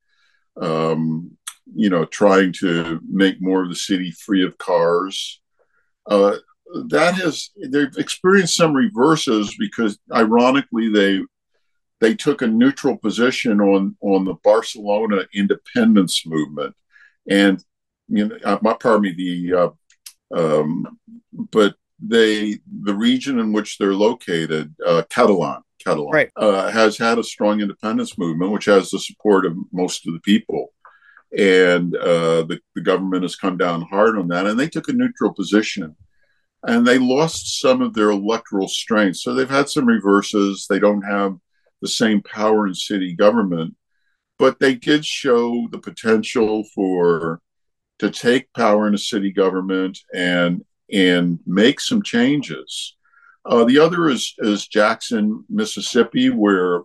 um, 0.61 1.31
you 1.75 1.89
know, 1.89 2.05
trying 2.05 2.53
to 2.53 2.99
make 3.07 3.41
more 3.41 3.63
of 3.63 3.69
the 3.69 3.75
city 3.75 4.11
free 4.11 4.45
of 4.45 4.57
cars. 4.57 5.41
Uh, 6.05 6.35
that 6.87 7.15
has 7.15 7.49
they've 7.69 7.97
experienced 7.97 8.55
some 8.55 8.73
reverses 8.73 9.55
because 9.59 9.97
ironically 10.13 10.89
they 10.89 11.21
they 11.99 12.15
took 12.15 12.41
a 12.41 12.47
neutral 12.47 12.97
position 12.97 13.59
on 13.59 13.95
on 14.01 14.25
the 14.25 14.35
Barcelona 14.43 15.23
independence 15.33 16.25
movement, 16.25 16.75
and 17.29 17.63
you 18.07 18.27
know, 18.27 18.59
my 18.61 18.73
pardon 18.73 19.01
me, 19.01 19.13
the 19.13 19.55
uh, 19.55 19.69
um, 20.35 20.99
but 21.51 21.75
they 22.05 22.59
the 22.83 22.93
region 22.93 23.39
in 23.39 23.51
which 23.51 23.77
they're 23.77 23.93
located, 23.93 24.73
uh, 24.85 25.03
Catalan, 25.09 25.61
Catalan, 25.83 26.11
right. 26.11 26.31
uh, 26.35 26.69
has 26.69 26.97
had 26.97 27.19
a 27.19 27.23
strong 27.23 27.61
independence 27.61 28.17
movement, 28.17 28.51
which 28.51 28.65
has 28.65 28.89
the 28.89 28.99
support 28.99 29.45
of 29.45 29.55
most 29.71 30.07
of 30.07 30.13
the 30.13 30.19
people, 30.21 30.73
and 31.37 31.95
uh, 31.95 32.43
the 32.43 32.59
the 32.75 32.81
government 32.81 33.23
has 33.23 33.35
come 33.35 33.57
down 33.57 33.81
hard 33.81 34.17
on 34.17 34.27
that, 34.29 34.45
and 34.45 34.59
they 34.59 34.69
took 34.69 34.87
a 34.87 34.93
neutral 34.93 35.33
position, 35.33 35.95
and 36.63 36.85
they 36.85 36.97
lost 36.97 37.59
some 37.59 37.81
of 37.81 37.93
their 37.93 38.11
electoral 38.11 38.67
strength, 38.67 39.17
so 39.17 39.33
they've 39.33 39.49
had 39.49 39.69
some 39.69 39.85
reverses. 39.85 40.67
They 40.69 40.79
don't 40.79 41.03
have 41.03 41.35
the 41.81 41.87
same 41.87 42.21
power 42.21 42.67
in 42.67 42.73
city 42.73 43.13
government, 43.13 43.75
but 44.37 44.59
they 44.59 44.75
did 44.75 45.05
show 45.05 45.67
the 45.71 45.79
potential 45.79 46.63
for 46.75 47.41
to 47.99 48.09
take 48.09 48.51
power 48.53 48.87
in 48.87 48.93
a 48.93 48.97
city 48.97 49.31
government 49.31 49.99
and 50.13 50.63
and 50.91 51.39
make 51.45 51.79
some 51.79 52.01
changes. 52.01 52.95
Uh, 53.45 53.63
the 53.63 53.79
other 53.79 54.09
is 54.09 54.33
is 54.39 54.67
Jackson, 54.67 55.43
Mississippi, 55.49 56.29
where 56.29 56.81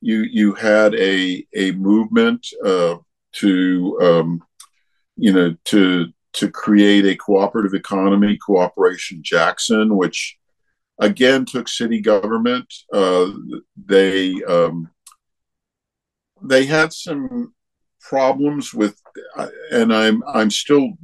you 0.00 0.22
you 0.22 0.54
had 0.54 0.94
a 0.94 1.46
a 1.54 1.72
movement 1.72 2.46
uh, 2.64 2.96
to 3.32 3.98
um, 4.02 4.42
you 5.16 5.32
know 5.32 5.54
to 5.66 6.12
to 6.34 6.50
create 6.50 7.04
a 7.04 7.16
cooperative 7.16 7.74
economy, 7.74 8.38
Cooperation 8.38 9.22
Jackson, 9.22 9.96
which 9.96 10.38
again 10.98 11.44
took 11.44 11.68
city 11.68 12.00
government. 12.00 12.72
Uh, 12.92 13.30
they 13.76 14.42
um, 14.44 14.90
they 16.42 16.64
had 16.64 16.92
some 16.92 17.54
problems 18.00 18.74
with, 18.74 19.00
uh, 19.36 19.48
and 19.70 19.94
I'm 19.94 20.22
I'm 20.26 20.50
still 20.50 20.94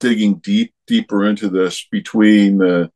digging 0.00 0.36
deep 0.36 0.74
deeper 0.86 1.24
into 1.24 1.48
this 1.48 1.86
between 1.90 2.58
the 2.58 2.90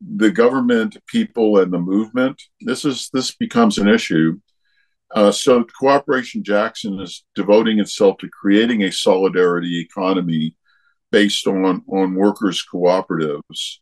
the 0.00 0.30
government, 0.30 0.96
people, 1.06 1.58
and 1.58 1.72
the 1.72 1.78
movement. 1.78 2.40
This 2.60 2.84
is 2.84 3.10
this 3.12 3.34
becomes 3.34 3.78
an 3.78 3.88
issue. 3.88 4.38
Uh, 5.14 5.30
so, 5.30 5.64
Cooperation 5.78 6.42
Jackson 6.42 7.00
is 7.00 7.24
devoting 7.34 7.78
itself 7.78 8.18
to 8.18 8.28
creating 8.28 8.82
a 8.82 8.92
solidarity 8.92 9.80
economy 9.80 10.56
based 11.12 11.46
on 11.46 11.82
on 11.88 12.14
workers' 12.14 12.64
cooperatives. 12.72 13.78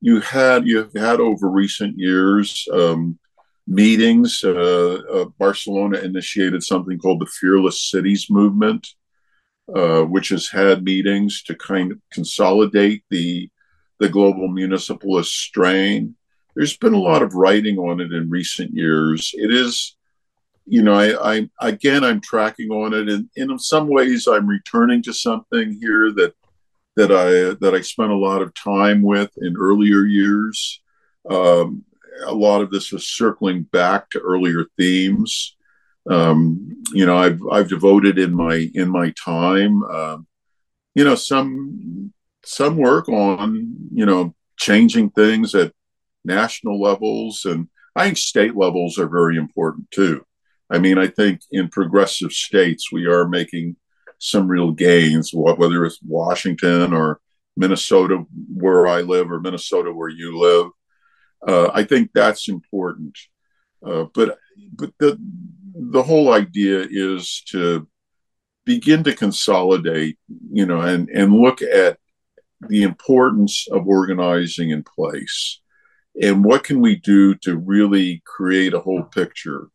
You 0.00 0.20
had 0.20 0.66
you've 0.66 0.92
had 0.94 1.20
over 1.20 1.50
recent 1.50 1.98
years 1.98 2.68
um, 2.72 3.18
meetings. 3.66 4.42
Uh, 4.44 5.00
uh, 5.12 5.24
Barcelona 5.38 5.98
initiated 5.98 6.62
something 6.62 6.98
called 6.98 7.20
the 7.20 7.26
Fearless 7.26 7.90
Cities 7.90 8.26
Movement, 8.30 8.86
uh, 9.74 10.02
which 10.02 10.30
has 10.30 10.48
had 10.48 10.84
meetings 10.84 11.42
to 11.42 11.54
kind 11.54 11.92
of 11.92 11.98
consolidate 12.12 13.02
the 13.10 13.50
the 13.98 14.08
global 14.08 14.48
municipalist 14.48 15.32
strain. 15.32 16.14
There's 16.54 16.76
been 16.76 16.94
a 16.94 17.00
lot 17.00 17.22
of 17.22 17.34
writing 17.34 17.78
on 17.78 18.00
it 18.00 18.12
in 18.12 18.30
recent 18.30 18.72
years. 18.72 19.32
It 19.34 19.52
is, 19.52 19.96
you 20.66 20.82
know, 20.82 20.94
I, 20.94 21.36
I 21.36 21.50
again 21.60 22.04
I'm 22.04 22.20
tracking 22.20 22.70
on 22.70 22.94
it, 22.94 23.08
and, 23.08 23.28
and 23.36 23.50
in 23.50 23.58
some 23.58 23.88
ways 23.88 24.26
I'm 24.26 24.46
returning 24.46 25.02
to 25.02 25.12
something 25.12 25.78
here 25.80 26.12
that 26.12 26.34
that 26.96 27.12
I 27.12 27.56
that 27.60 27.74
I 27.74 27.80
spent 27.80 28.10
a 28.10 28.16
lot 28.16 28.42
of 28.42 28.54
time 28.54 29.02
with 29.02 29.30
in 29.38 29.56
earlier 29.58 30.04
years. 30.04 30.80
Um, 31.28 31.84
a 32.26 32.34
lot 32.34 32.62
of 32.62 32.70
this 32.70 32.92
is 32.92 33.06
circling 33.06 33.62
back 33.64 34.10
to 34.10 34.20
earlier 34.20 34.64
themes. 34.76 35.56
Um, 36.08 36.82
you 36.92 37.04
know, 37.04 37.16
I've 37.16 37.40
I've 37.50 37.68
devoted 37.68 38.18
in 38.18 38.34
my 38.34 38.70
in 38.74 38.88
my 38.88 39.12
time, 39.22 39.82
uh, 39.82 40.18
you 40.94 41.04
know, 41.04 41.14
some 41.14 42.12
some 42.44 42.76
work 42.76 43.08
on 43.08 43.76
you 43.92 44.06
know 44.06 44.34
changing 44.58 45.10
things 45.10 45.54
at 45.54 45.72
national 46.24 46.80
levels, 46.80 47.44
and 47.44 47.68
I 47.94 48.04
think 48.04 48.16
state 48.16 48.56
levels 48.56 48.98
are 48.98 49.08
very 49.08 49.36
important 49.36 49.90
too. 49.90 50.24
I 50.70 50.78
mean, 50.78 50.98
I 50.98 51.08
think 51.08 51.40
in 51.50 51.68
progressive 51.68 52.32
states 52.32 52.92
we 52.92 53.06
are 53.06 53.28
making 53.28 53.76
some 54.18 54.48
real 54.48 54.72
gains, 54.72 55.30
whether 55.32 55.84
it's 55.84 56.00
Washington 56.02 56.92
or 56.92 57.20
Minnesota, 57.56 58.24
where 58.54 58.86
I 58.86 59.00
live, 59.00 59.30
or 59.30 59.40
Minnesota, 59.40 59.92
where 59.92 60.08
you 60.08 60.38
live. 60.38 60.70
Uh, 61.46 61.70
I 61.72 61.84
think 61.84 62.10
that's 62.12 62.48
important. 62.48 63.16
Uh, 63.84 64.04
but 64.14 64.38
but 64.74 64.92
the 64.98 65.18
the 65.78 66.02
whole 66.02 66.32
idea 66.32 66.86
is 66.90 67.42
to 67.48 67.88
begin 68.64 69.04
to 69.04 69.14
consolidate, 69.14 70.18
you 70.52 70.66
know, 70.66 70.80
and 70.80 71.08
and 71.10 71.32
look 71.32 71.62
at 71.62 71.98
the 72.68 72.82
importance 72.82 73.66
of 73.70 73.86
organizing 73.86 74.70
in 74.70 74.82
place 74.82 75.60
and 76.20 76.44
what 76.44 76.64
can 76.64 76.80
we 76.80 76.96
do 76.96 77.34
to 77.36 77.56
really 77.56 78.20
create 78.26 78.74
a 78.74 78.80
whole 78.80 79.04
picture. 79.04 79.68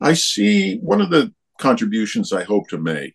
I 0.00 0.14
see 0.14 0.78
one 0.78 1.00
of 1.00 1.10
the 1.10 1.32
contributions 1.60 2.32
I 2.32 2.42
hope 2.42 2.68
to 2.68 2.78
make 2.78 3.14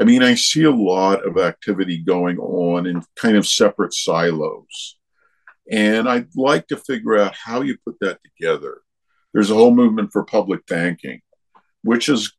I 0.00 0.04
mean, 0.04 0.22
I 0.22 0.34
see 0.34 0.64
a 0.64 0.70
lot 0.70 1.26
of 1.26 1.38
activity 1.38 1.98
going 1.98 2.38
on 2.38 2.86
in 2.86 3.02
kind 3.16 3.36
of 3.36 3.46
separate 3.46 3.94
silos. 3.94 4.96
And 5.70 6.08
I'd 6.08 6.34
like 6.34 6.66
to 6.68 6.76
figure 6.76 7.16
out 7.16 7.34
how 7.34 7.62
you 7.62 7.76
put 7.84 7.96
that 8.00 8.18
together. 8.24 8.80
There's 9.32 9.50
a 9.50 9.54
whole 9.54 9.74
movement 9.74 10.10
for 10.12 10.24
public 10.24 10.66
banking, 10.66 11.20
which 11.84 12.08
is 12.08 12.32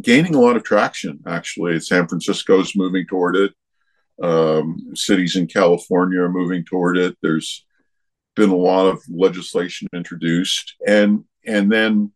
gaining 0.00 0.34
a 0.34 0.40
lot 0.40 0.56
of 0.56 0.64
traction, 0.64 1.20
actually. 1.26 1.78
San 1.80 2.08
Francisco's 2.08 2.74
moving 2.74 3.06
toward 3.06 3.36
it. 3.36 3.52
Um, 4.22 4.92
cities 4.94 5.36
in 5.36 5.46
California 5.46 6.20
are 6.20 6.30
moving 6.30 6.64
toward 6.64 6.96
it. 6.96 7.16
There's 7.22 7.66
been 8.34 8.50
a 8.50 8.56
lot 8.56 8.86
of 8.86 9.02
legislation 9.08 9.88
introduced. 9.92 10.76
And, 10.86 11.24
and 11.44 11.70
then 11.70 12.12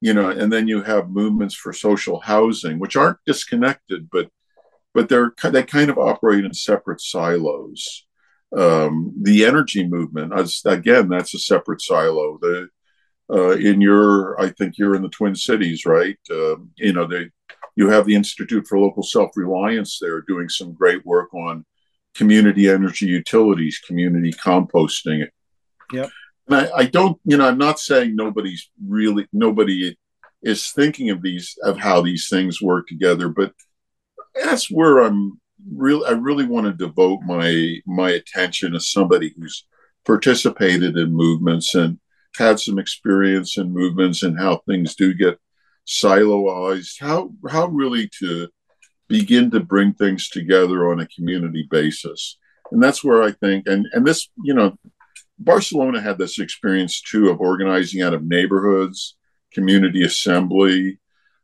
you 0.00 0.14
know 0.14 0.30
and 0.30 0.52
then 0.52 0.66
you 0.66 0.82
have 0.82 1.10
movements 1.10 1.54
for 1.54 1.72
social 1.72 2.20
housing 2.20 2.78
which 2.78 2.96
aren't 2.96 3.18
disconnected 3.26 4.08
but 4.10 4.28
but 4.94 5.08
they're 5.08 5.32
they 5.44 5.62
kind 5.62 5.90
of 5.90 5.98
operate 5.98 6.44
in 6.44 6.54
separate 6.54 7.00
silos 7.00 8.06
um, 8.56 9.12
the 9.22 9.44
energy 9.44 9.86
movement 9.86 10.32
as 10.36 10.62
again 10.64 11.08
that's 11.08 11.34
a 11.34 11.38
separate 11.38 11.80
silo 11.80 12.38
the 12.40 12.68
uh, 13.32 13.50
in 13.50 13.80
your 13.80 14.40
i 14.40 14.48
think 14.50 14.76
you're 14.76 14.94
in 14.94 15.02
the 15.02 15.08
twin 15.08 15.34
cities 15.34 15.86
right 15.86 16.18
uh, 16.30 16.56
you 16.76 16.92
know 16.92 17.06
they 17.06 17.30
you 17.76 17.88
have 17.88 18.06
the 18.06 18.14
institute 18.14 18.66
for 18.66 18.78
local 18.78 19.02
self-reliance 19.02 19.98
there 20.00 20.20
doing 20.22 20.48
some 20.48 20.72
great 20.72 21.04
work 21.06 21.32
on 21.34 21.64
community 22.14 22.68
energy 22.68 23.06
utilities 23.06 23.78
community 23.78 24.32
composting 24.32 25.26
Yeah. 25.92 26.08
and 26.48 26.56
I, 26.56 26.70
I, 26.76 26.84
don't, 26.86 27.18
you 27.24 27.36
know, 27.36 27.46
I'm 27.46 27.58
not 27.58 27.78
saying 27.78 28.16
nobody's 28.16 28.68
really 28.86 29.26
nobody 29.32 29.96
is 30.42 30.72
thinking 30.72 31.10
of 31.10 31.22
these 31.22 31.56
of 31.62 31.78
how 31.78 32.00
these 32.02 32.28
things 32.28 32.60
work 32.62 32.86
together, 32.88 33.28
but 33.28 33.52
that's 34.34 34.70
where 34.70 34.98
I'm 34.98 35.40
really 35.72 36.06
I 36.06 36.12
really 36.12 36.46
want 36.46 36.66
to 36.66 36.72
devote 36.72 37.20
my 37.22 37.76
my 37.86 38.10
attention 38.10 38.74
as 38.74 38.90
somebody 38.90 39.32
who's 39.36 39.66
participated 40.04 40.96
in 40.96 41.12
movements 41.12 41.74
and 41.74 41.98
had 42.36 42.60
some 42.60 42.78
experience 42.78 43.58
in 43.58 43.72
movements 43.72 44.22
and 44.22 44.38
how 44.38 44.62
things 44.66 44.94
do 44.94 45.14
get 45.14 45.38
siloized, 45.86 47.00
how 47.00 47.30
how 47.48 47.66
really 47.66 48.08
to 48.20 48.48
begin 49.08 49.50
to 49.50 49.60
bring 49.60 49.92
things 49.92 50.28
together 50.28 50.90
on 50.90 51.00
a 51.00 51.08
community 51.08 51.66
basis. 51.70 52.38
And 52.70 52.82
that's 52.82 53.02
where 53.02 53.22
I 53.22 53.32
think 53.32 53.66
and 53.66 53.86
and 53.92 54.06
this, 54.06 54.28
you 54.42 54.54
know, 54.54 54.76
Barcelona 55.38 56.00
had 56.00 56.18
this 56.18 56.38
experience 56.38 57.00
too 57.00 57.30
of 57.30 57.40
organizing 57.40 58.02
out 58.02 58.14
of 58.14 58.22
neighborhoods, 58.22 59.16
community 59.52 60.04
assembly. 60.04 61.00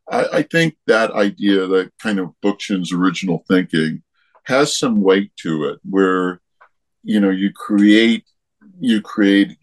I, 0.09 0.27
I 0.35 0.43
think 0.43 0.77
that 0.87 1.11
idea, 1.11 1.67
that 1.67 1.91
kind 2.01 2.21
of 2.21 2.31
Bookchin's 2.45 2.93
original 2.93 3.45
thinking, 3.49 4.03
has 4.45 4.79
some 4.79 5.03
weight 5.03 5.33
to 5.43 5.65
it, 5.65 5.81
where 5.89 6.41
you 7.03 7.19
know 7.21 7.31
you 7.31 7.53
create 7.53 8.25
you 8.79 9.01
create 9.01 9.57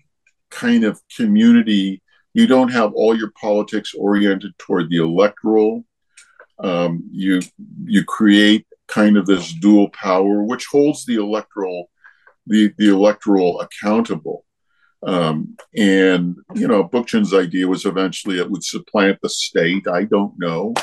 kind 0.53 0.83
of 0.83 1.01
community. 1.15 2.01
You 2.33 2.47
don't 2.47 2.71
have 2.71 2.93
all 2.93 3.17
your 3.17 3.31
politics 3.39 3.93
oriented 3.93 4.53
toward 4.57 4.89
the 4.89 4.97
electoral. 4.97 5.85
Um, 6.59 7.03
you 7.11 7.41
you 7.85 8.03
create 8.03 8.65
kind 8.87 9.17
of 9.17 9.25
this 9.25 9.53
dual 9.53 9.89
power, 9.89 10.43
which 10.43 10.65
holds 10.65 11.05
the 11.05 11.15
electoral 11.15 11.89
the, 12.45 12.73
the 12.77 12.89
electoral 12.89 13.61
accountable. 13.61 14.45
Um, 15.05 15.55
and, 15.75 16.35
you 16.55 16.67
know, 16.67 16.87
Bookchin's 16.87 17.33
idea 17.33 17.67
was 17.67 17.85
eventually 17.85 18.39
it 18.39 18.49
would 18.49 18.63
supplant 18.63 19.19
the 19.21 19.29
state. 19.29 19.87
I 19.87 20.03
don't 20.05 20.33
know. 20.37 20.73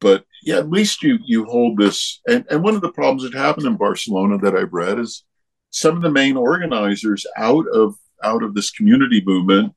But 0.00 0.24
yeah, 0.42 0.58
at 0.58 0.70
least 0.70 1.02
you 1.02 1.18
you 1.24 1.44
hold 1.44 1.78
this. 1.78 2.20
And, 2.28 2.44
and 2.50 2.62
one 2.62 2.74
of 2.74 2.82
the 2.82 2.92
problems 2.92 3.22
that 3.22 3.38
happened 3.38 3.66
in 3.66 3.76
Barcelona 3.76 4.38
that 4.38 4.54
I've 4.54 4.72
read 4.72 4.98
is 4.98 5.24
some 5.70 5.96
of 5.96 6.02
the 6.02 6.10
main 6.10 6.36
organizers 6.36 7.26
out 7.36 7.66
of 7.68 7.96
out 8.24 8.42
of 8.42 8.54
this 8.54 8.70
community 8.70 9.22
movement 9.24 9.74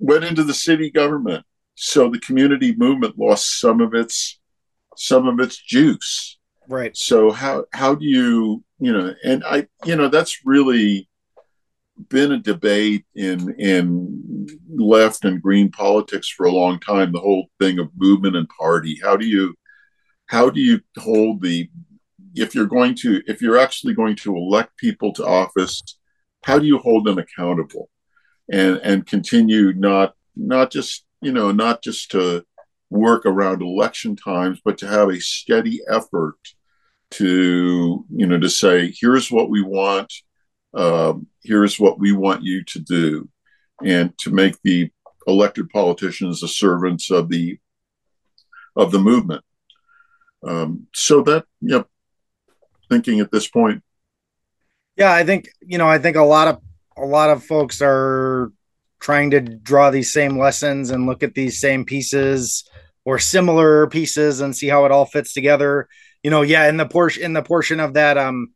went 0.00 0.24
into 0.24 0.44
the 0.44 0.54
city 0.54 0.90
government. 0.90 1.44
So 1.74 2.10
the 2.10 2.20
community 2.20 2.74
movement 2.76 3.18
lost 3.18 3.60
some 3.60 3.80
of 3.80 3.94
its 3.94 4.40
some 4.96 5.26
of 5.26 5.40
its 5.40 5.60
juice. 5.60 6.38
Right. 6.68 6.96
So 6.96 7.32
how 7.32 7.64
how 7.72 7.94
do 7.94 8.04
you 8.04 8.64
you 8.84 8.92
know, 8.92 9.14
and 9.24 9.42
I, 9.44 9.66
you 9.86 9.96
know, 9.96 10.08
that's 10.08 10.40
really 10.44 11.08
been 12.10 12.32
a 12.32 12.38
debate 12.38 13.06
in 13.14 13.54
in 13.58 14.46
left 14.76 15.24
and 15.24 15.40
green 15.40 15.70
politics 15.70 16.28
for 16.28 16.44
a 16.44 16.52
long 16.52 16.78
time. 16.80 17.12
The 17.12 17.20
whole 17.20 17.46
thing 17.58 17.78
of 17.78 17.88
movement 17.96 18.36
and 18.36 18.48
party. 18.48 18.98
How 19.02 19.16
do 19.16 19.26
you 19.26 19.54
how 20.26 20.50
do 20.50 20.60
you 20.60 20.80
hold 20.98 21.40
the 21.40 21.70
if 22.34 22.54
you're 22.54 22.66
going 22.66 22.94
to 22.96 23.22
if 23.26 23.40
you're 23.40 23.58
actually 23.58 23.94
going 23.94 24.16
to 24.16 24.36
elect 24.36 24.76
people 24.76 25.14
to 25.14 25.26
office, 25.26 25.80
how 26.44 26.58
do 26.58 26.66
you 26.66 26.78
hold 26.78 27.06
them 27.06 27.18
accountable? 27.18 27.88
And 28.52 28.76
and 28.82 29.06
continue 29.06 29.72
not 29.72 30.14
not 30.36 30.70
just 30.70 31.06
you 31.22 31.32
know 31.32 31.50
not 31.50 31.82
just 31.82 32.10
to 32.10 32.44
work 32.90 33.24
around 33.24 33.62
election 33.62 34.14
times, 34.14 34.60
but 34.64 34.76
to 34.78 34.86
have 34.86 35.08
a 35.08 35.20
steady 35.20 35.80
effort 35.88 36.36
to 37.12 38.04
you 38.10 38.26
know 38.26 38.38
to 38.38 38.50
say 38.50 38.92
here's 39.00 39.30
what 39.30 39.48
we 39.48 39.62
want 39.62 40.12
um, 40.74 41.28
here's 41.42 41.78
what 41.78 41.98
we 41.98 42.12
want 42.12 42.42
you 42.42 42.64
to 42.64 42.78
do. 42.80 43.28
And 43.84 44.16
to 44.18 44.30
make 44.30 44.56
the 44.62 44.90
elected 45.26 45.70
politicians 45.70 46.40
the 46.40 46.48
servants 46.48 47.10
of 47.10 47.28
the 47.28 47.58
of 48.76 48.92
the 48.92 48.98
movement. 48.98 49.42
Um, 50.46 50.88
so 50.92 51.22
that 51.22 51.46
you 51.60 51.78
know 51.78 51.86
thinking 52.90 53.20
at 53.20 53.32
this 53.32 53.48
point 53.48 53.82
yeah 54.96 55.12
i 55.12 55.24
think 55.24 55.48
you 55.60 55.78
know 55.78 55.88
i 55.88 55.98
think 55.98 56.16
a 56.16 56.22
lot 56.22 56.48
of 56.48 56.60
a 56.96 57.04
lot 57.04 57.30
of 57.30 57.44
folks 57.44 57.80
are 57.82 58.52
trying 59.00 59.30
to 59.30 59.40
draw 59.40 59.90
these 59.90 60.12
same 60.12 60.38
lessons 60.38 60.90
and 60.90 61.06
look 61.06 61.22
at 61.22 61.34
these 61.34 61.60
same 61.60 61.84
pieces 61.84 62.68
or 63.04 63.18
similar 63.18 63.86
pieces 63.88 64.40
and 64.40 64.56
see 64.56 64.68
how 64.68 64.84
it 64.84 64.92
all 64.92 65.04
fits 65.04 65.34
together 65.34 65.88
you 66.24 66.30
know, 66.30 66.40
yeah, 66.40 66.68
in 66.68 66.78
the 66.78 66.86
portion 66.86 67.22
in 67.22 67.34
the 67.34 67.42
portion 67.42 67.78
of 67.78 67.94
that 67.94 68.16
um 68.16 68.52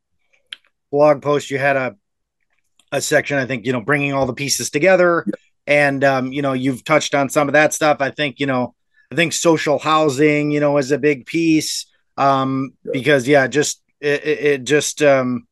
blog 0.90 1.22
post, 1.22 1.50
you 1.50 1.58
had 1.58 1.76
a 1.76 1.96
a 2.90 3.02
section. 3.02 3.36
I 3.36 3.44
think 3.44 3.66
you 3.66 3.72
know, 3.72 3.82
bringing 3.82 4.14
all 4.14 4.24
the 4.24 4.32
pieces 4.32 4.70
together, 4.70 5.26
and 5.66 6.02
um, 6.02 6.32
you 6.32 6.40
know, 6.40 6.54
you've 6.54 6.82
touched 6.82 7.14
on 7.14 7.28
some 7.28 7.46
of 7.46 7.52
that 7.52 7.74
stuff. 7.74 7.98
I 8.00 8.10
think 8.10 8.40
you 8.40 8.46
know, 8.46 8.74
I 9.12 9.14
think 9.14 9.34
social 9.34 9.78
housing, 9.78 10.50
you 10.50 10.60
know, 10.60 10.78
is 10.78 10.90
a 10.90 10.98
big 10.98 11.26
piece 11.26 11.84
um, 12.16 12.72
because 12.90 13.28
yeah, 13.28 13.46
just 13.48 13.82
it, 14.00 14.24
it, 14.24 14.44
it 14.44 14.64
just 14.64 15.02
um, 15.02 15.46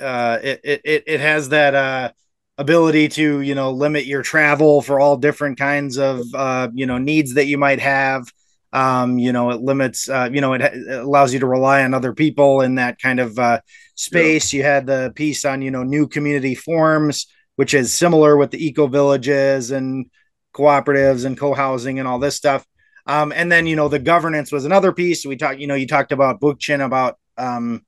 uh, 0.00 0.38
it, 0.42 0.60
it 0.62 1.04
it 1.06 1.20
has 1.20 1.50
that 1.50 1.74
uh, 1.74 2.12
ability 2.58 3.08
to 3.08 3.40
you 3.40 3.54
know 3.54 3.72
limit 3.72 4.06
your 4.06 4.22
travel 4.22 4.82
for 4.82 5.00
all 5.00 5.16
different 5.16 5.58
kinds 5.58 5.98
of 5.98 6.22
uh, 6.34 6.68
you 6.72 6.86
know 6.86 6.98
needs 6.98 7.34
that 7.34 7.46
you 7.46 7.58
might 7.58 7.80
have. 7.80 8.24
Um, 8.72 9.18
you 9.18 9.32
know 9.32 9.50
it 9.50 9.60
limits 9.60 10.08
uh, 10.08 10.28
you 10.32 10.40
know 10.40 10.52
it, 10.52 10.60
it, 10.60 11.00
allows 11.00 11.32
you 11.32 11.40
to 11.40 11.46
rely 11.46 11.84
on 11.84 11.94
other 11.94 12.12
people 12.12 12.60
in 12.60 12.74
that 12.74 13.00
kind 13.00 13.20
of 13.20 13.38
uh, 13.38 13.60
space. 13.94 14.52
Yeah. 14.52 14.58
you 14.58 14.64
had 14.64 14.86
the 14.86 15.12
piece 15.14 15.44
on 15.44 15.62
you 15.62 15.70
know 15.70 15.82
new 15.82 16.08
community 16.08 16.54
forms 16.54 17.26
which 17.56 17.74
is 17.74 17.92
similar 17.92 18.36
with 18.36 18.50
the 18.50 18.64
eco 18.64 18.86
villages 18.86 19.70
and 19.70 20.06
cooperatives 20.54 21.24
and 21.24 21.36
co-housing 21.36 21.98
and 21.98 22.06
all 22.06 22.18
this 22.18 22.36
stuff. 22.36 22.64
Um, 23.06 23.32
and 23.32 23.50
then 23.50 23.66
you 23.66 23.76
know 23.76 23.88
the 23.88 23.98
governance 23.98 24.52
was 24.52 24.64
another 24.64 24.92
piece. 24.92 25.26
We 25.26 25.36
talked 25.36 25.58
you 25.58 25.66
know 25.66 25.74
you 25.74 25.86
talked 25.86 26.12
about 26.12 26.40
bookchin 26.40 26.84
about 26.84 27.18
um, 27.36 27.84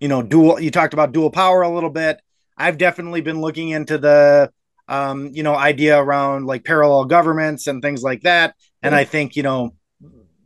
you 0.00 0.08
know 0.08 0.22
dual 0.22 0.58
you 0.60 0.70
talked 0.70 0.94
about 0.94 1.12
dual 1.12 1.30
power 1.30 1.62
a 1.62 1.70
little 1.70 1.90
bit. 1.90 2.20
I've 2.56 2.78
definitely 2.78 3.20
been 3.20 3.40
looking 3.40 3.70
into 3.70 3.98
the 3.98 4.50
um, 4.88 5.30
you 5.32 5.42
know 5.42 5.54
idea 5.54 5.98
around 5.98 6.46
like 6.46 6.64
parallel 6.64 7.04
governments 7.04 7.66
and 7.66 7.80
things 7.80 8.02
like 8.02 8.22
that. 8.22 8.54
And 8.82 8.94
i 8.94 9.04
think 9.04 9.36
you 9.36 9.42
know 9.42 9.74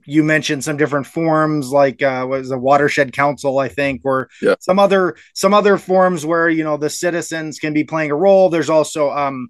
you 0.06 0.22
mentioned 0.22 0.62
some 0.64 0.76
different 0.76 1.06
forms 1.06 1.70
like 1.70 2.02
uh 2.02 2.26
was 2.28 2.50
a 2.50 2.58
watershed 2.58 3.12
council 3.12 3.58
i 3.58 3.68
think 3.68 4.02
or 4.04 4.28
yeah. 4.42 4.54
some 4.60 4.78
other 4.78 5.16
some 5.34 5.54
other 5.54 5.78
forms 5.78 6.26
where 6.26 6.48
you 6.48 6.64
know 6.64 6.76
the 6.76 6.90
citizens 6.90 7.58
can 7.58 7.72
be 7.72 7.84
playing 7.84 8.10
a 8.10 8.16
role. 8.16 8.50
There's 8.50 8.70
also 8.70 9.10
um 9.10 9.48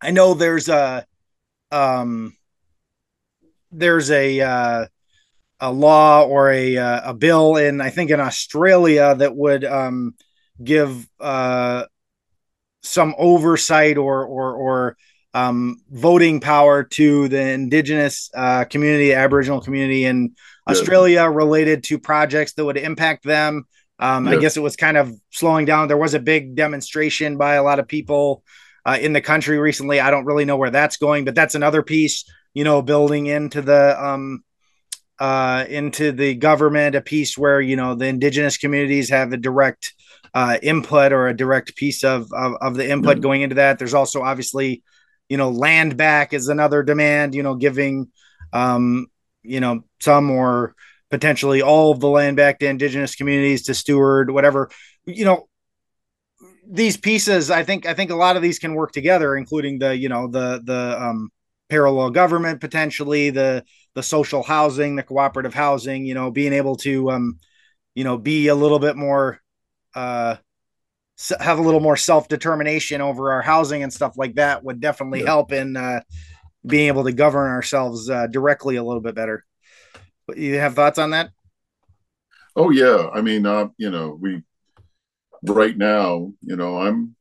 i 0.00 0.10
know 0.10 0.34
there's 0.34 0.68
a 0.68 1.06
um 1.70 2.36
there's 3.70 4.10
a 4.10 4.40
uh 4.40 4.86
a 5.60 5.72
law 5.72 6.24
or 6.24 6.50
a 6.50 6.76
uh, 6.76 7.10
a 7.10 7.14
bill 7.14 7.56
in 7.56 7.80
I 7.80 7.90
think 7.90 8.10
in 8.10 8.20
Australia 8.20 9.14
that 9.14 9.34
would 9.34 9.64
um 9.64 10.14
give 10.62 11.08
uh 11.20 11.84
some 12.82 13.14
oversight 13.18 13.98
or 13.98 14.24
or 14.24 14.54
or 14.54 14.96
um, 15.34 15.76
voting 15.90 16.40
power 16.40 16.82
to 16.82 17.28
the 17.28 17.40
indigenous 17.40 18.30
uh, 18.34 18.64
community, 18.64 19.12
Aboriginal 19.12 19.60
community 19.60 20.04
in 20.04 20.34
Australia 20.68 21.24
related 21.28 21.84
to 21.84 21.98
projects 21.98 22.54
that 22.54 22.64
would 22.64 22.76
impact 22.76 23.24
them. 23.24 23.64
Um, 24.00 24.28
I 24.28 24.36
guess 24.36 24.56
it 24.56 24.60
was 24.60 24.76
kind 24.76 24.96
of 24.96 25.12
slowing 25.30 25.64
down. 25.64 25.88
There 25.88 25.96
was 25.96 26.14
a 26.14 26.20
big 26.20 26.54
demonstration 26.54 27.36
by 27.36 27.54
a 27.54 27.62
lot 27.62 27.78
of 27.78 27.88
people 27.88 28.44
uh, 28.86 28.96
in 29.00 29.12
the 29.12 29.20
country 29.20 29.58
recently. 29.58 30.00
I 30.00 30.10
don't 30.10 30.24
really 30.24 30.44
know 30.44 30.56
where 30.56 30.70
that's 30.70 30.96
going, 30.96 31.24
but 31.24 31.34
that's 31.34 31.54
another 31.54 31.82
piece, 31.82 32.24
you 32.54 32.64
know, 32.64 32.80
building 32.80 33.26
into 33.26 33.60
the 33.60 34.02
um, 34.02 34.44
uh, 35.18 35.64
into 35.68 36.12
the 36.12 36.34
government, 36.34 36.94
a 36.94 37.00
piece 37.00 37.36
where 37.36 37.60
you 37.60 37.76
know 37.76 37.94
the 37.94 38.06
indigenous 38.06 38.56
communities 38.56 39.10
have 39.10 39.32
a 39.32 39.36
direct 39.36 39.94
uh, 40.34 40.58
input 40.62 41.12
or 41.12 41.28
a 41.28 41.36
direct 41.36 41.76
piece 41.76 42.04
of 42.04 42.32
of, 42.32 42.54
of 42.60 42.74
the 42.74 42.88
input 42.88 43.14
mm-hmm. 43.14 43.22
going 43.22 43.42
into 43.42 43.56
that. 43.56 43.78
There's 43.78 43.94
also 43.94 44.22
obviously 44.22 44.82
you 45.28 45.36
know 45.36 45.50
land 45.50 45.96
back 45.96 46.32
is 46.32 46.48
another 46.48 46.82
demand 46.82 47.34
you 47.34 47.42
know 47.42 47.54
giving 47.54 48.08
um 48.52 49.06
you 49.42 49.60
know 49.60 49.84
some 50.00 50.30
or 50.30 50.74
potentially 51.10 51.62
all 51.62 51.92
of 51.92 52.00
the 52.00 52.08
land 52.08 52.36
back 52.36 52.58
to 52.58 52.66
indigenous 52.66 53.14
communities 53.14 53.64
to 53.64 53.74
steward 53.74 54.30
whatever 54.30 54.70
you 55.06 55.24
know 55.24 55.48
these 56.70 56.96
pieces 56.96 57.50
i 57.50 57.62
think 57.62 57.86
i 57.86 57.94
think 57.94 58.10
a 58.10 58.16
lot 58.16 58.36
of 58.36 58.42
these 58.42 58.58
can 58.58 58.74
work 58.74 58.92
together 58.92 59.36
including 59.36 59.78
the 59.78 59.96
you 59.96 60.08
know 60.08 60.28
the 60.28 60.60
the 60.64 61.02
um 61.02 61.30
parallel 61.68 62.10
government 62.10 62.60
potentially 62.60 63.30
the 63.30 63.64
the 63.94 64.02
social 64.02 64.42
housing 64.42 64.96
the 64.96 65.02
cooperative 65.02 65.54
housing 65.54 66.04
you 66.04 66.14
know 66.14 66.30
being 66.30 66.52
able 66.52 66.76
to 66.76 67.10
um 67.10 67.38
you 67.94 68.04
know 68.04 68.16
be 68.16 68.48
a 68.48 68.54
little 68.54 68.78
bit 68.78 68.96
more 68.96 69.40
uh 69.94 70.36
have 71.40 71.58
a 71.58 71.62
little 71.62 71.80
more 71.80 71.96
self 71.96 72.28
determination 72.28 73.00
over 73.00 73.32
our 73.32 73.42
housing 73.42 73.82
and 73.82 73.92
stuff 73.92 74.16
like 74.16 74.36
that 74.36 74.62
would 74.62 74.80
definitely 74.80 75.20
yeah. 75.20 75.26
help 75.26 75.52
in 75.52 75.76
uh, 75.76 76.00
being 76.64 76.88
able 76.88 77.04
to 77.04 77.12
govern 77.12 77.50
ourselves 77.50 78.08
uh, 78.08 78.26
directly 78.28 78.76
a 78.76 78.84
little 78.84 79.00
bit 79.00 79.14
better. 79.14 79.44
But 80.26 80.36
you 80.36 80.58
have 80.58 80.74
thoughts 80.74 80.98
on 80.98 81.10
that? 81.10 81.30
Oh 82.54 82.70
yeah, 82.70 83.08
I 83.12 83.20
mean, 83.20 83.46
uh, 83.46 83.68
you 83.78 83.90
know, 83.90 84.16
we 84.20 84.42
right 85.42 85.76
now, 85.76 86.32
you 86.40 86.56
know, 86.56 86.78
I'm 86.78 87.16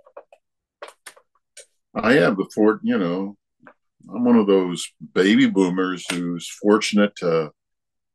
I 1.95 2.13
have 2.13 2.37
the 2.37 2.49
fort, 2.53 2.81
you 2.83 2.97
know, 2.97 3.37
I'm 4.13 4.23
one 4.23 4.37
of 4.37 4.47
those 4.47 4.89
baby 5.13 5.47
boomers 5.47 6.05
who's 6.09 6.49
fortunate 6.61 7.15
to 7.17 7.51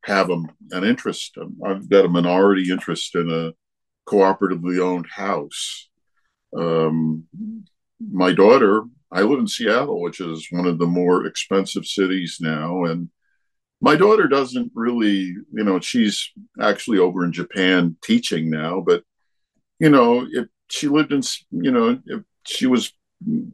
have 0.04 0.30
a, 0.30 0.42
an 0.72 0.84
interest. 0.84 1.36
I've 1.64 1.88
got 1.88 2.04
a 2.04 2.08
minority 2.08 2.70
interest 2.70 3.14
in 3.14 3.30
a 3.30 3.52
cooperatively 4.10 4.80
owned 4.80 5.06
house. 5.08 5.88
Um, 6.56 7.24
my 8.00 8.32
daughter, 8.32 8.84
I 9.10 9.22
live 9.22 9.38
in 9.38 9.46
Seattle, 9.46 10.00
which 10.00 10.20
is 10.20 10.48
one 10.50 10.66
of 10.66 10.78
the 10.78 10.86
more 10.86 11.26
expensive 11.26 11.86
cities 11.86 12.38
now, 12.40 12.84
and 12.84 13.08
my 13.80 13.96
daughter 13.96 14.28
doesn't 14.28 14.70
really, 14.74 15.34
you 15.52 15.64
know, 15.64 15.80
she's 15.80 16.30
actually 16.60 16.98
over 16.98 17.24
in 17.24 17.32
Japan 17.32 17.96
teaching 18.02 18.48
now, 18.48 18.80
but 18.80 19.02
you 19.80 19.90
know, 19.90 20.26
if 20.30 20.46
she 20.70 20.86
lived 20.86 21.12
in, 21.12 21.22
you 21.50 21.72
know, 21.72 21.98
if 22.06 22.22
she 22.46 22.66
was 22.66 22.92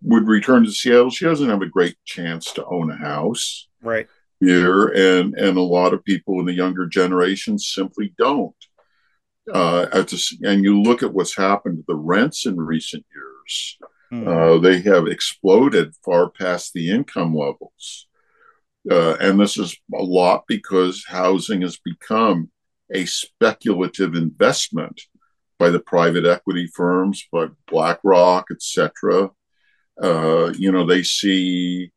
would 0.02 0.26
return 0.26 0.64
to 0.64 0.70
Seattle, 0.70 1.10
she 1.10 1.24
doesn't 1.24 1.48
have 1.48 1.62
a 1.62 1.66
great 1.66 1.96
chance 2.04 2.52
to 2.54 2.64
own 2.66 2.90
a 2.90 2.96
house, 2.96 3.68
right? 3.82 4.08
Here, 4.40 4.86
and 4.88 5.34
and 5.34 5.56
a 5.56 5.62
lot 5.62 5.92
of 5.92 6.04
people 6.04 6.40
in 6.40 6.46
the 6.46 6.52
younger 6.52 6.86
generation 6.86 7.58
simply 7.58 8.14
don't 8.18 8.54
uh, 9.52 9.86
at 9.92 10.08
the, 10.08 10.38
and 10.42 10.64
you 10.64 10.80
look 10.80 11.02
at 11.02 11.12
what's 11.12 11.36
happened 11.36 11.78
to 11.78 11.84
the 11.86 11.96
rents 11.96 12.46
in 12.46 12.56
recent 12.56 13.04
years, 13.14 13.78
mm. 14.12 14.26
uh, 14.26 14.58
they 14.58 14.80
have 14.80 15.06
exploded 15.06 15.94
far 16.04 16.30
past 16.30 16.72
the 16.72 16.90
income 16.90 17.34
levels. 17.34 18.06
Uh, 18.90 19.16
and 19.20 19.38
this 19.38 19.58
is 19.58 19.76
a 19.94 20.02
lot 20.02 20.44
because 20.46 21.04
housing 21.06 21.62
has 21.62 21.78
become 21.78 22.50
a 22.94 23.04
speculative 23.04 24.14
investment 24.14 25.02
by 25.58 25.68
the 25.68 25.80
private 25.80 26.24
equity 26.24 26.68
firms, 26.74 27.26
by 27.30 27.46
BlackRock, 27.66 28.46
etc. 28.50 29.30
Uh, 30.02 30.52
you 30.56 30.70
know, 30.70 30.86
they 30.86 31.02
see, 31.02 31.90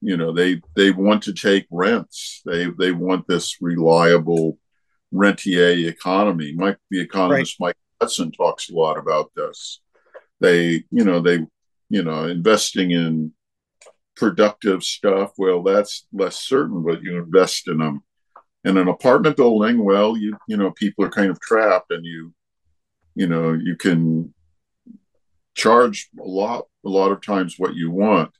you 0.00 0.16
know, 0.16 0.32
they 0.32 0.60
they 0.74 0.90
want 0.90 1.22
to 1.22 1.32
take 1.32 1.66
rents. 1.70 2.42
They 2.44 2.66
they 2.78 2.92
want 2.92 3.26
this 3.28 3.56
reliable 3.60 4.58
rentier 5.12 5.88
economy. 5.88 6.52
Mike, 6.54 6.78
the 6.90 7.00
economist 7.00 7.56
right. 7.60 7.68
Mike 7.68 7.76
Hudson 8.00 8.32
talks 8.32 8.68
a 8.68 8.74
lot 8.74 8.98
about 8.98 9.30
this. 9.34 9.80
They, 10.40 10.84
you 10.90 11.04
know, 11.04 11.20
they, 11.20 11.46
you 11.88 12.02
know, 12.02 12.24
investing 12.24 12.90
in 12.90 13.32
productive 14.16 14.82
stuff. 14.82 15.32
Well, 15.38 15.62
that's 15.62 16.06
less 16.12 16.36
certain, 16.36 16.82
but 16.82 17.02
you 17.02 17.18
invest 17.18 17.68
in 17.68 17.78
them. 17.78 18.02
In 18.64 18.76
an 18.76 18.88
apartment 18.88 19.36
building, 19.36 19.84
well, 19.84 20.16
you 20.16 20.36
you 20.48 20.56
know, 20.56 20.72
people 20.72 21.04
are 21.04 21.10
kind 21.10 21.30
of 21.30 21.40
trapped, 21.40 21.92
and 21.92 22.04
you, 22.04 22.34
you 23.14 23.28
know, 23.28 23.52
you 23.52 23.76
can 23.76 24.34
charge 25.54 26.08
a 26.20 26.24
lot 26.24 26.66
a 26.86 26.88
lot 26.88 27.12
of 27.12 27.20
times 27.20 27.56
what 27.58 27.74
you 27.74 27.90
want. 27.90 28.30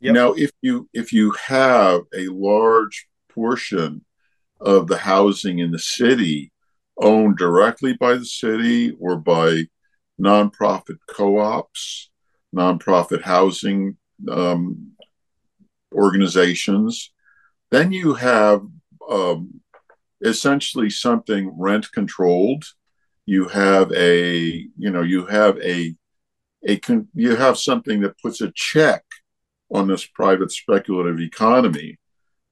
Yep. 0.00 0.14
Now, 0.14 0.32
if 0.34 0.50
you 0.60 0.88
if 0.92 1.12
you 1.12 1.32
have 1.46 2.02
a 2.14 2.26
large 2.28 3.08
portion 3.30 4.04
of 4.60 4.86
the 4.86 4.98
housing 4.98 5.58
in 5.58 5.70
the 5.70 5.78
city 5.78 6.52
owned 6.98 7.36
directly 7.38 7.94
by 7.94 8.14
the 8.14 8.24
city 8.24 8.96
or 9.00 9.16
by 9.16 9.64
nonprofit 10.20 10.98
co-ops, 11.08 12.10
nonprofit 12.54 13.22
housing 13.22 13.96
um, 14.30 14.92
organizations, 15.92 17.12
then 17.70 17.90
you 17.90 18.14
have 18.14 18.62
um, 19.10 19.60
essentially 20.20 20.90
something 20.90 21.52
rent 21.58 21.90
controlled. 21.92 22.64
You 23.26 23.48
have 23.48 23.90
a, 23.92 24.66
you 24.76 24.90
know, 24.90 25.02
you 25.02 25.26
have 25.26 25.58
a, 25.58 25.94
a, 26.66 26.80
you 27.14 27.36
have 27.36 27.58
something 27.58 28.00
that 28.00 28.18
puts 28.20 28.40
a 28.40 28.52
check 28.54 29.04
on 29.72 29.88
this 29.88 30.06
private 30.06 30.52
speculative 30.52 31.20
economy 31.20 31.98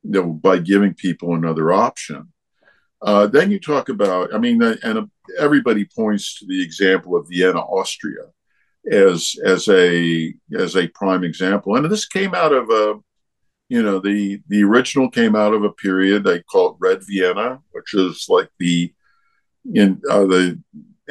know, 0.05 0.33
by 0.33 0.59
giving 0.59 0.95
people 0.95 1.35
another 1.35 1.73
option. 1.73 2.33
Uh, 3.01 3.27
then 3.27 3.51
you 3.51 3.59
talk 3.59 3.89
about, 3.89 4.33
I 4.35 4.39
mean, 4.39 4.63
and 4.63 5.11
everybody 5.39 5.85
points 5.85 6.39
to 6.39 6.47
the 6.47 6.63
example 6.63 7.17
of 7.17 7.27
Vienna, 7.29 7.61
Austria, 7.61 8.27
as 8.91 9.35
as 9.45 9.69
a 9.69 10.33
as 10.57 10.77
a 10.77 10.89
prime 10.89 11.25
example. 11.25 11.75
And 11.75 11.91
this 11.91 12.07
came 12.07 12.35
out 12.35 12.53
of 12.53 12.71
a, 12.71 12.95
you 13.69 13.83
know, 13.83 13.99
the 13.99 14.41
the 14.49 14.63
original 14.63 15.11
came 15.11 15.35
out 15.35 15.53
of 15.53 15.65
a 15.65 15.73
period 15.73 16.23
they 16.23 16.43
call 16.43 16.71
it 16.71 16.77
Red 16.79 17.01
Vienna, 17.09 17.59
which 17.73 17.93
is 17.95 18.27
like 18.29 18.51
the 18.61 18.93
in 19.75 20.01
uh, 20.09 20.27
the 20.27 20.61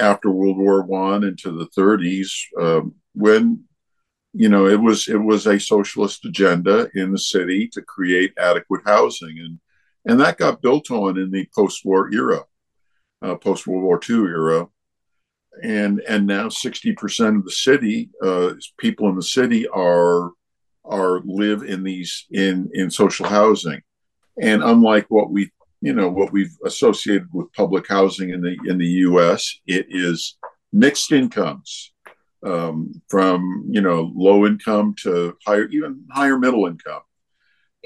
after 0.02 0.30
World 0.30 0.58
War 0.58 0.84
One 0.84 1.24
into 1.24 1.52
the 1.52 1.68
30s, 1.68 2.30
um, 2.60 2.96
when 3.14 3.64
you 4.34 4.50
know 4.50 4.68
it 4.68 4.82
was 4.82 5.08
it 5.08 5.22
was 5.22 5.46
a 5.46 5.60
socialist 5.60 6.26
agenda 6.26 6.90
in 6.96 7.12
the 7.12 7.20
city 7.20 7.68
to 7.74 7.82
create 7.82 8.34
adequate 8.38 8.82
housing. 8.86 9.40
And 9.40 9.60
and 10.06 10.20
that 10.20 10.38
got 10.38 10.62
built 10.62 10.90
on 10.90 11.18
in 11.18 11.32
the 11.32 11.48
post-war 11.56 12.12
era 12.12 12.42
uh, 13.22 13.36
post-world 13.36 13.84
war 13.84 14.00
ii 14.10 14.16
era. 14.16 14.68
And 15.64 16.02
and 16.08 16.26
now 16.26 16.48
60% 16.48 17.38
of 17.38 17.46
the 17.46 17.52
city 17.52 18.10
uh, 18.24 18.54
people 18.78 19.10
in 19.10 19.16
the 19.16 19.24
city 19.24 19.68
are 19.68 20.32
are 20.86 21.22
live 21.26 21.64
in 21.64 21.84
these 21.84 22.26
in 22.32 22.70
in 22.74 22.90
social 22.90 23.28
housing. 23.28 23.82
And 24.42 24.64
unlike 24.64 25.06
what 25.10 25.30
we 25.30 25.52
you 25.82 25.94
know 25.94 26.10
what 26.10 26.32
we've 26.32 26.56
associated 26.66 27.28
with 27.34 27.52
public 27.54 27.88
housing 27.88 28.30
in 28.30 28.42
the 28.42 28.56
in 28.68 28.78
the 28.78 28.88
US 29.10 29.60
it 29.66 29.88
is 29.90 30.38
mixed 30.72 31.12
incomes 31.12 31.94
um, 32.46 32.92
from 33.10 33.66
you 33.70 33.82
know 33.82 34.12
low 34.16 34.46
income 34.46 34.96
to 35.04 35.36
higher 35.46 35.66
even 35.66 36.04
higher 36.12 36.38
middle 36.38 36.68
income 36.68 37.02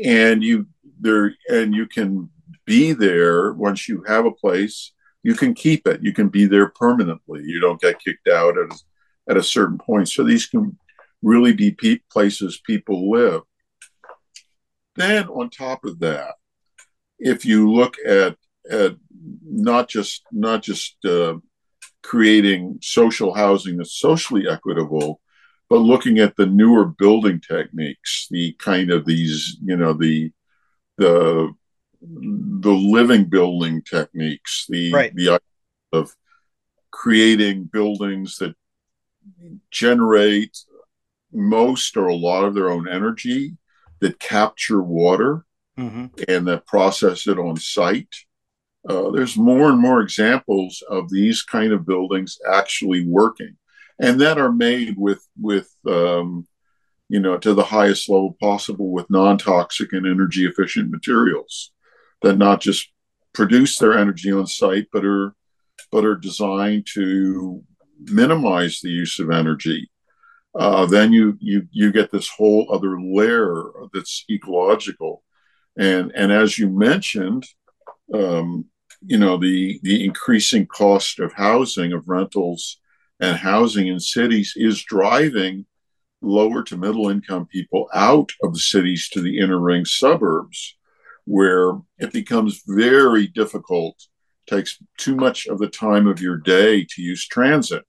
and 0.03 0.43
you 0.43 0.67
there 0.99 1.33
and 1.49 1.73
you 1.73 1.87
can 1.87 2.29
be 2.65 2.93
there 2.93 3.53
once 3.53 3.87
you 3.87 4.03
have 4.07 4.25
a 4.25 4.31
place 4.31 4.91
you 5.25 5.33
can 5.33 5.55
keep 5.55 5.87
it. 5.87 6.03
You 6.03 6.13
can 6.13 6.29
be 6.29 6.45
there 6.45 6.69
permanently. 6.69 7.41
You 7.43 7.59
don't 7.59 7.81
get 7.81 7.99
kicked 7.99 8.27
out 8.27 8.59
at, 8.59 8.79
at 9.27 9.37
a 9.37 9.41
certain 9.41 9.79
point. 9.79 10.07
So 10.07 10.23
these 10.23 10.45
can 10.45 10.77
really 11.23 11.51
be 11.51 11.71
pe- 11.71 12.01
places 12.11 12.61
people 12.63 13.09
live. 13.09 13.41
Then 14.95 15.27
on 15.29 15.49
top 15.49 15.83
of 15.83 15.97
that, 16.01 16.35
if 17.19 17.45
you 17.45 17.71
look 17.71 17.95
at 18.05 18.35
at 18.69 18.95
not 19.43 19.87
just 19.87 20.23
not 20.31 20.61
just 20.63 20.97
uh, 21.05 21.35
creating 22.03 22.79
social 22.81 23.33
housing 23.33 23.77
that's 23.77 23.97
socially 23.97 24.47
equitable, 24.49 25.21
but 25.69 25.77
looking 25.77 26.19
at 26.19 26.35
the 26.35 26.45
newer 26.45 26.85
building 26.85 27.39
techniques, 27.39 28.27
the 28.29 28.53
kind 28.59 28.91
of 28.91 29.05
these 29.05 29.57
you 29.63 29.75
know 29.75 29.93
the 29.93 30.31
the 30.97 31.53
the 32.01 32.71
living 32.71 33.25
building 33.25 33.81
techniques, 33.81 34.65
the 34.69 34.91
right. 34.93 35.15
the 35.15 35.39
of 35.93 36.13
creating 36.91 37.65
buildings 37.65 38.37
that 38.37 38.55
generate 39.71 40.57
most 41.31 41.97
or 41.97 42.07
a 42.07 42.15
lot 42.15 42.45
of 42.45 42.53
their 42.53 42.69
own 42.69 42.87
energy, 42.87 43.57
that 43.99 44.19
capture 44.19 44.81
water, 44.81 45.44
mm-hmm. 45.77 46.05
and 46.27 46.47
that 46.47 46.65
process 46.65 47.27
it 47.27 47.39
on 47.39 47.57
site. 47.57 48.13
Uh, 48.87 49.09
there's 49.11 49.35
more 49.35 49.69
and 49.69 49.79
more 49.79 50.01
examples 50.01 50.83
of 50.89 51.09
these 51.09 51.41
kind 51.41 51.73
of 51.73 51.85
buildings 51.85 52.37
actually 52.47 53.07
working, 53.07 53.57
and 53.99 54.21
that 54.21 54.37
are 54.37 54.51
made 54.51 54.95
with 54.97 55.25
with 55.39 55.69
um, 55.87 56.47
you 57.09 57.19
know 57.19 57.37
to 57.37 57.53
the 57.53 57.63
highest 57.63 58.09
level 58.09 58.37
possible 58.39 58.91
with 58.91 59.09
non-toxic 59.09 59.91
and 59.93 60.05
energy 60.05 60.45
efficient 60.45 60.91
materials 60.91 61.71
that 62.21 62.37
not 62.37 62.61
just 62.61 62.91
produce 63.33 63.77
their 63.77 63.97
energy 63.97 64.31
on 64.31 64.47
site, 64.47 64.87
but 64.91 65.05
are 65.05 65.35
but 65.91 66.05
are 66.05 66.15
designed 66.15 66.87
to 66.93 67.63
minimize 68.05 68.79
the 68.81 68.89
use 68.89 69.19
of 69.19 69.31
energy. 69.31 69.89
Uh, 70.57 70.85
then 70.85 71.11
you 71.11 71.37
you 71.39 71.67
you 71.71 71.91
get 71.91 72.11
this 72.11 72.29
whole 72.29 72.67
other 72.71 72.99
layer 72.99 73.63
that's 73.93 74.25
ecological, 74.29 75.23
and 75.77 76.11
and 76.15 76.31
as 76.31 76.57
you 76.57 76.69
mentioned, 76.69 77.45
um, 78.13 78.65
you 79.01 79.17
know 79.17 79.37
the 79.37 79.79
the 79.83 80.03
increasing 80.03 80.65
cost 80.65 81.19
of 81.19 81.33
housing 81.33 81.93
of 81.93 82.07
rentals 82.07 82.79
and 83.19 83.37
housing 83.37 83.87
in 83.87 83.99
cities 83.99 84.53
is 84.55 84.83
driving 84.83 85.65
lower 86.21 86.63
to 86.63 86.77
middle 86.77 87.09
income 87.09 87.45
people 87.45 87.87
out 87.93 88.31
of 88.43 88.53
the 88.53 88.59
cities 88.59 89.09
to 89.09 89.21
the 89.21 89.37
inner 89.39 89.59
ring 89.59 89.85
suburbs 89.85 90.75
where 91.25 91.71
it 91.97 92.13
becomes 92.13 92.61
very 92.67 93.27
difficult, 93.27 93.95
takes 94.47 94.77
too 94.97 95.15
much 95.15 95.47
of 95.47 95.57
the 95.57 95.67
time 95.67 96.07
of 96.07 96.21
your 96.21 96.37
day 96.37 96.85
to 96.89 97.01
use 97.01 97.27
transit 97.27 97.83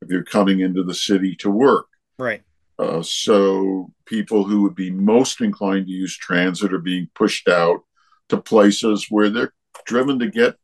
if 0.00 0.08
you're 0.08 0.24
coming 0.24 0.60
into 0.60 0.82
the 0.82 0.94
city 0.94 1.34
to 1.36 1.50
work. 1.50 1.86
Right. 2.18 2.42
Uh, 2.78 3.02
so 3.02 3.92
people 4.06 4.44
who 4.44 4.62
would 4.62 4.74
be 4.74 4.90
most 4.90 5.40
inclined 5.40 5.86
to 5.86 5.92
use 5.92 6.16
transit 6.16 6.72
are 6.72 6.78
being 6.78 7.08
pushed 7.14 7.48
out 7.48 7.80
to 8.28 8.40
places 8.40 9.06
where 9.10 9.30
they're 9.30 9.52
driven 9.84 10.18
to 10.18 10.28
get 10.28 10.56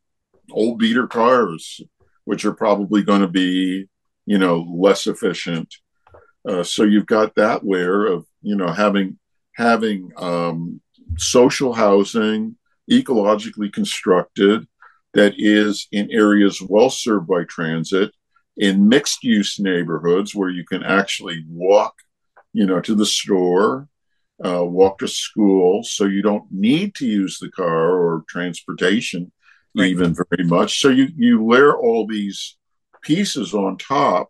old 0.51 0.79
beater 0.79 1.07
cars, 1.07 1.81
which 2.23 2.45
are 2.45 2.53
probably 2.53 3.03
going 3.03 3.21
to 3.21 3.27
be, 3.27 3.87
you 4.25 4.37
know, 4.37 4.65
less 4.73 5.07
efficient. 5.07 5.73
Uh, 6.47 6.63
so 6.63 6.83
you've 6.83 7.07
got 7.07 7.35
that 7.35 7.65
layer 7.65 8.05
of, 8.05 8.25
you 8.41 8.55
know, 8.55 8.71
having 8.71 9.17
having 9.53 10.11
um, 10.17 10.81
social 11.17 11.73
housing, 11.73 12.55
ecologically 12.91 13.71
constructed, 13.71 14.67
that 15.13 15.33
is 15.37 15.87
in 15.91 16.11
areas 16.11 16.61
well 16.61 16.89
served 16.89 17.27
by 17.27 17.43
transit, 17.45 18.11
in 18.57 18.87
mixed 18.87 19.23
use 19.23 19.59
neighborhoods 19.59 20.35
where 20.35 20.49
you 20.49 20.65
can 20.65 20.83
actually 20.83 21.43
walk, 21.49 21.95
you 22.55 22.65
know, 22.65 22.79
to 22.79 22.95
the 22.95 23.05
store, 23.05 23.89
uh, 24.43 24.63
walk 24.63 24.99
to 24.99 25.09
school, 25.09 25.83
so 25.83 26.05
you 26.05 26.21
don't 26.21 26.49
need 26.49 26.95
to 26.95 27.05
use 27.05 27.37
the 27.37 27.51
car 27.51 27.91
or 27.99 28.23
transportation 28.29 29.29
right. 29.75 29.87
even 29.87 30.15
very 30.15 30.47
much. 30.47 30.79
So 30.79 30.87
you 30.87 31.09
you 31.17 31.45
layer 31.45 31.75
all 31.75 32.07
these 32.07 32.57
pieces 33.01 33.53
on 33.53 33.77
top, 33.77 34.29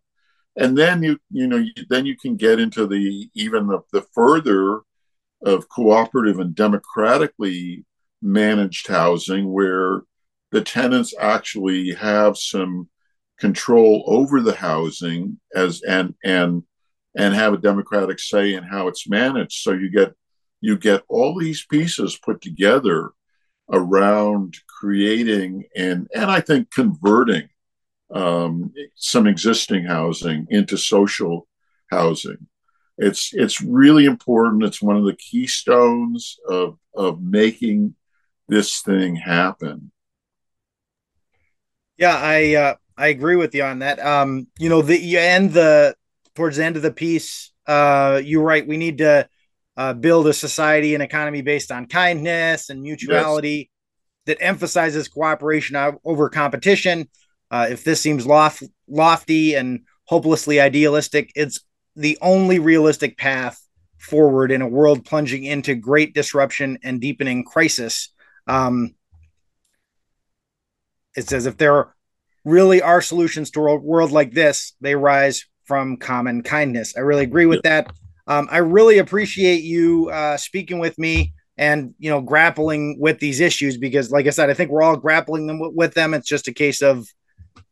and 0.55 0.75
then 0.75 1.03
you 1.03 1.19
you 1.29 1.45
know 1.45 1.63
then 1.89 2.07
you 2.07 2.17
can 2.17 2.35
get 2.35 2.59
into 2.59 2.88
the 2.88 3.29
even 3.35 3.67
the, 3.67 3.81
the 3.93 4.05
further 4.13 4.81
of 5.43 5.69
cooperative 5.69 6.39
and 6.39 6.55
democratically 6.55 7.85
managed 8.23 8.88
housing 8.88 9.53
where 9.53 10.01
the 10.51 10.61
tenants 10.61 11.13
actually 11.19 11.93
have 11.93 12.38
some 12.38 12.89
control 13.38 14.03
over 14.07 14.41
the 14.41 14.55
housing 14.55 15.39
as 15.53 15.83
and 15.83 16.15
and 16.23 16.63
and 17.15 17.34
have 17.34 17.54
a 17.54 17.58
democratic 17.58 18.19
say 18.19 18.54
in 18.54 18.63
how 18.63 18.88
it's 18.88 19.08
managed 19.08 19.62
so 19.62 19.71
you 19.71 19.89
get 19.89 20.13
you 20.62 20.78
get 20.78 21.04
all 21.08 21.38
these 21.39 21.65
pieces 21.65 22.19
put 22.23 22.41
together 22.41 23.12
around 23.71 24.56
creating 24.67 25.65
and 25.75 26.08
and 26.13 26.30
I 26.30 26.39
think 26.41 26.71
converting 26.71 27.49
um, 28.13 28.71
some 28.95 29.25
existing 29.25 29.86
housing 29.86 30.47
into 30.49 30.78
social 30.78 31.47
housing 31.91 32.47
it's 32.97 33.34
it's 33.34 33.62
really 33.62 34.06
important. 34.06 34.63
It's 34.63 34.82
one 34.82 34.95
of 34.95 35.06
the 35.06 35.15
keystones 35.15 36.38
of 36.47 36.78
of 36.93 37.21
making 37.21 37.95
this 38.47 38.82
thing 38.82 39.15
happen. 39.15 39.91
Yeah, 41.97 42.15
I 42.15 42.56
uh, 42.56 42.75
I 42.97 43.08
agree 43.08 43.36
with 43.36 43.54
you 43.54 43.63
on 43.63 43.80
that. 43.80 43.99
Um, 43.99 44.47
you 44.58 44.69
know, 44.69 44.82
the 44.82 45.17
end 45.17 45.51
the 45.51 45.95
towards 46.36 46.58
the 46.58 46.65
end 46.65 46.76
of 46.76 46.82
the 46.82 46.91
piece. 46.91 47.52
Uh, 47.65 48.21
you're 48.24 48.43
right. 48.43 48.67
We 48.67 48.78
need 48.78 49.00
to 49.00 49.28
uh, 49.78 49.93
build 49.93 50.28
a 50.28 50.34
society 50.34 50.93
and 50.93 51.04
economy 51.04 51.41
based 51.41 51.71
on 51.71 51.88
kindness 51.88 52.69
and 52.69 52.82
mutuality 52.82 53.69
yes. 54.28 54.38
that 54.38 54.45
emphasizes 54.45 55.08
cooperation 55.08 55.76
over 56.04 56.30
competition. 56.30 57.10
Uh, 57.50 57.67
if 57.69 57.84
this 57.84 58.02
seems 58.02 58.26
lof- 58.26 58.63
lofty 58.88 59.56
and 59.56 59.82
hopelessly 60.06 60.60
idealistic, 60.60 61.32
it's 61.36 61.62
the 61.95 62.17
only 62.21 62.60
realistic 62.60 63.17
path 63.17 63.62
forward 63.98 64.52
in 64.52 64.62
a 64.62 64.67
world 64.67 65.06
plunging 65.06 65.43
into 65.43 65.76
great 65.76 66.13
disruption 66.13 66.78
and 66.84 67.02
deepening 67.02 67.43
crisis. 67.43 68.13
Um, 68.48 68.95
it 71.15 71.28
says 71.28 71.45
if 71.45 71.58
there 71.58 71.93
really 72.43 72.82
are 72.82 73.02
solutions 73.02 73.50
to 73.52 73.62
a 73.62 73.76
world 73.76 74.12
like 74.12 74.34
this, 74.34 74.74
they 74.82 74.95
rise 74.95 75.45
from 75.65 75.97
common 75.97 76.43
kindness. 76.43 76.95
I 76.95 77.01
really 77.01 77.23
agree 77.23 77.45
with 77.45 77.63
that. 77.63 77.91
Um, 78.28 78.47
I 78.51 78.58
really 78.58 78.97
appreciate 78.97 79.63
you 79.63 80.10
uh, 80.10 80.38
speaking 80.38 80.80
with 80.80 80.97
me 80.97 81.34
and 81.58 81.93
you 81.99 82.10
know 82.10 82.21
grappling 82.21 82.97
with 82.99 83.19
these 83.19 83.39
issues 83.39 83.78
because, 83.78 84.12
like 84.12 84.28
I 84.28 84.32
said, 84.32 84.49
I 84.49 84.54
think 84.54 84.71
we're 84.71 84.84
all 84.84 84.97
grappling 84.97 85.47
them 85.47 85.60
with 85.75 85.93
them. 85.93 86.13
It's 86.13 86.28
just 86.28 86.47
a 86.47 86.54
case 86.54 86.82
of 86.82 87.08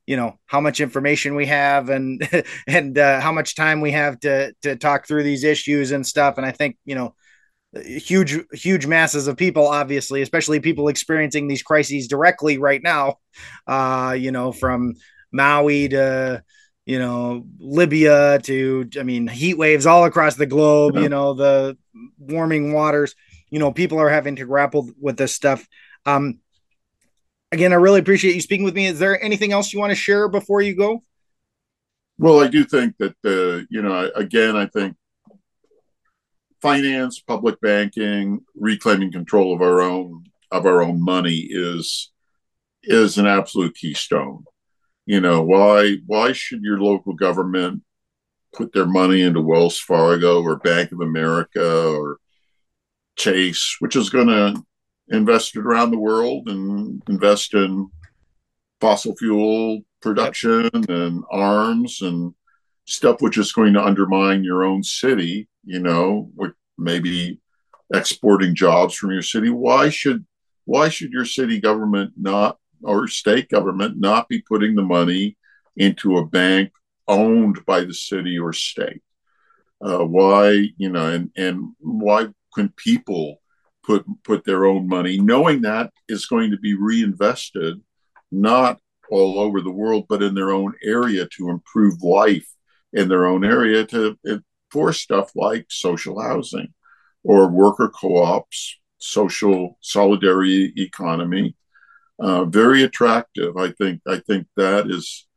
you 0.06 0.18
know 0.18 0.38
how 0.46 0.60
much 0.60 0.80
information 0.80 1.36
we 1.36 1.46
have 1.46 1.90
and 1.90 2.28
and 2.68 2.98
uh, 2.98 3.20
how 3.20 3.32
much 3.32 3.56
time 3.56 3.82
we 3.82 3.92
have 3.92 4.20
to 4.22 4.54
to 4.62 4.76
talk 4.76 5.08
through 5.08 5.24
these 5.24 5.44
issues 5.44 5.92
and 5.92 6.06
stuff 6.06 6.38
and 6.38 6.46
i 6.46 6.52
think 6.52 6.78
you 6.86 6.96
know 6.96 7.16
huge 7.74 8.38
huge 8.54 8.86
masses 8.86 9.28
of 9.28 9.38
people 9.38 9.68
obviously 9.68 10.22
especially 10.22 10.60
people 10.60 10.90
experiencing 10.90 11.48
these 11.48 11.64
crises 11.64 12.08
directly 12.08 12.58
right 12.58 12.84
now 12.84 13.16
uh 13.68 14.16
you 14.18 14.32
know 14.32 14.52
from 14.52 14.94
maui 15.32 15.88
to 15.88 16.44
you 16.86 17.00
know 17.00 17.46
libya 17.60 18.40
to 18.44 18.90
i 19.00 19.04
mean 19.04 19.28
heat 19.28 19.58
waves 19.58 19.86
all 19.86 20.06
across 20.06 20.36
the 20.36 20.46
globe 20.46 20.96
you 20.98 21.10
know 21.10 21.34
the 21.34 21.78
warming 22.18 22.74
waters 22.74 23.16
you 23.50 23.60
know 23.60 23.72
people 23.72 24.00
are 24.00 24.10
having 24.10 24.36
to 24.36 24.46
grapple 24.46 24.90
with 25.00 25.18
this 25.18 25.34
stuff 25.34 25.68
um 26.06 26.40
again, 27.54 27.72
I 27.72 27.76
really 27.76 28.00
appreciate 28.00 28.36
you 28.36 28.42
speaking 28.42 28.66
with 28.66 28.76
me. 28.76 28.88
Is 28.88 29.00
there 29.00 29.24
anything 29.24 29.54
else 29.54 29.72
you 29.72 29.80
want 29.80 29.92
to 29.92 29.96
share 29.96 30.28
before 30.28 30.62
you 30.62 30.76
go? 30.76 31.04
Well, 32.18 32.44
I 32.44 32.48
do 32.48 32.66
think 32.66 32.98
that 32.98 33.16
uh, 33.24 33.66
you 33.70 33.82
know, 33.82 34.12
again, 34.16 34.58
I 34.58 34.66
think 34.66 34.96
finance, 36.62 37.20
public 37.20 37.62
banking, 37.62 38.42
reclaiming 38.56 39.12
control 39.12 39.54
of 39.54 39.62
our 39.62 39.82
own 39.82 40.26
of 40.52 40.66
our 40.66 40.82
own 40.82 41.02
money 41.02 41.48
is 41.50 42.12
is 42.84 43.18
an 43.18 43.28
absolute 43.28 43.76
keystone. 43.76 44.44
You 45.06 45.20
know, 45.20 45.42
why 45.44 45.98
why 46.06 46.32
should 46.32 46.62
your 46.62 46.80
local 46.80 47.14
government 47.14 47.84
put 48.54 48.72
their 48.72 48.86
money 48.86 49.22
into 49.22 49.42
Wells 49.42 49.80
Fargo 49.80 50.42
or 50.42 50.58
Bank 50.58 50.92
of 50.92 51.02
America 51.02 51.88
or 51.90 52.18
Chase, 53.18 53.78
which 53.80 53.96
is 53.96 54.10
going 54.10 54.28
to 54.28 54.64
invest 55.10 55.56
it 55.56 55.66
around 55.66 55.92
the 55.92 56.00
world 56.00 56.48
and 56.48 57.02
invest 57.10 57.54
in 57.54 57.90
fossil 58.80 59.16
fuel 59.16 59.82
production 60.02 60.70
and 60.90 61.24
arms 61.32 62.02
and 62.02 62.34
stuff 62.86 63.22
which 63.22 63.38
is 63.38 63.54
going 63.54 63.74
to 63.74 63.84
undermine 63.84 64.44
your 64.44 64.64
own 64.64 64.84
city, 64.84 65.48
you 65.64 65.80
know, 65.80 66.30
with 66.36 66.52
maybe 66.78 67.40
exporting 67.94 68.56
jobs 68.56 68.96
from 68.96 69.12
your 69.12 69.22
city. 69.22 69.50
Why 69.50 69.90
should 69.90 70.26
why 70.66 70.90
should 70.90 71.12
your 71.12 71.26
city 71.26 71.60
government 71.60 72.14
not 72.18 72.58
or 72.84 73.08
state 73.08 73.50
government 73.50 74.00
not 74.00 74.28
be 74.28 74.42
putting 74.42 74.76
the 74.76 74.84
money 74.84 75.38
into 75.76 76.18
a 76.18 76.26
bank 76.26 76.72
owned 77.08 77.66
by 77.66 77.82
the 77.82 77.94
city 77.94 78.38
or 78.38 78.54
state? 78.54 79.02
Uh, 79.84 80.06
why, 80.06 80.68
you 80.78 80.90
know, 80.90 81.08
and 81.08 81.32
and 81.36 81.74
why 81.80 82.28
can 82.56 82.70
people 82.78 83.42
put 83.84 84.06
put 84.24 84.46
their 84.46 84.66
own 84.66 84.88
money, 84.88 85.20
knowing 85.20 85.62
that 85.62 85.92
is 86.08 86.26
going 86.26 86.52
to 86.52 86.58
be 86.58 86.74
reinvested, 86.74 87.82
not 88.32 88.80
all 89.10 89.40
over 89.40 89.62
the 89.62 89.72
world, 89.72 90.06
but 90.08 90.24
in 90.24 90.34
their 90.34 90.52
own 90.52 90.74
area 90.84 91.28
to 91.38 91.50
improve 91.50 92.02
life 92.02 92.48
in 92.94 93.10
their 93.10 93.26
own 93.26 93.44
area 93.44 93.86
to 93.86 94.18
for 94.72 94.92
stuff 94.94 95.32
like 95.36 95.66
social 95.70 96.20
housing 96.20 96.74
or 97.24 97.48
worker 97.48 97.90
co-ops, 97.90 98.80
social 98.98 99.78
solidarity 99.82 100.74
economy. 100.78 101.56
Uh, 102.20 102.46
very 102.46 102.84
attractive. 102.84 103.58
I 103.58 103.72
think. 103.72 104.02
I 104.08 104.20
think 104.20 104.48
that 104.56 104.90
is, 104.90 105.28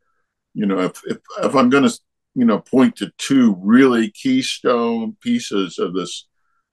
you 0.54 0.66
know, 0.66 0.80
if 0.80 1.02
if, 1.06 1.18
if 1.42 1.54
I'm 1.54 1.70
going 1.70 1.88
to, 1.88 1.98
you 2.34 2.44
know, 2.44 2.58
point 2.58 2.96
to 2.96 3.10
two 3.18 3.56
really 3.60 4.10
keystone 4.10 5.16
pieces 5.20 5.78
of 5.78 5.94
this 5.94 6.26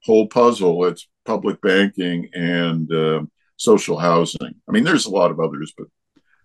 whole 0.04 0.28
puzzle, 0.28 0.86
it's 0.86 1.08
public 1.26 1.62
banking 1.62 2.30
and 2.34 2.94
uh, 2.94 3.22
social 3.56 3.98
housing. 3.98 4.56
I 4.68 4.72
mean, 4.72 4.84
there's 4.84 5.06
a 5.06 5.12
lot 5.12 5.32
of 5.32 5.40
others, 5.40 5.74
but 5.78 5.88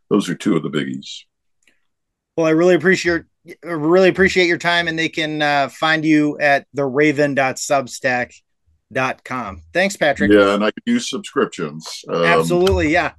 those 0.08 0.28
are 0.28 0.34
two 0.34 0.56
of 0.56 0.62
the 0.62 0.70
biggies. 0.70 1.24
Well, 2.36 2.46
I 2.46 2.50
really 2.50 2.76
appreciate 2.76 3.24
really 3.62 4.08
appreciate 4.08 4.46
your 4.46 4.58
time, 4.58 4.88
and 4.88 4.98
they 4.98 5.08
can 5.08 5.40
uh, 5.42 5.68
find 5.68 6.04
you 6.04 6.38
at 6.38 6.66
the 6.74 6.84
raven.substack.com. 6.84 9.62
Thanks, 9.72 9.96
Patrick. 9.96 10.30
Yeah, 10.30 10.54
and 10.54 10.64
I 10.64 10.70
can 10.70 10.82
use 10.86 11.10
subscriptions. 11.10 12.04
Um, 12.08 12.24
Absolutely, 12.24 12.92
yeah. 12.92 13.12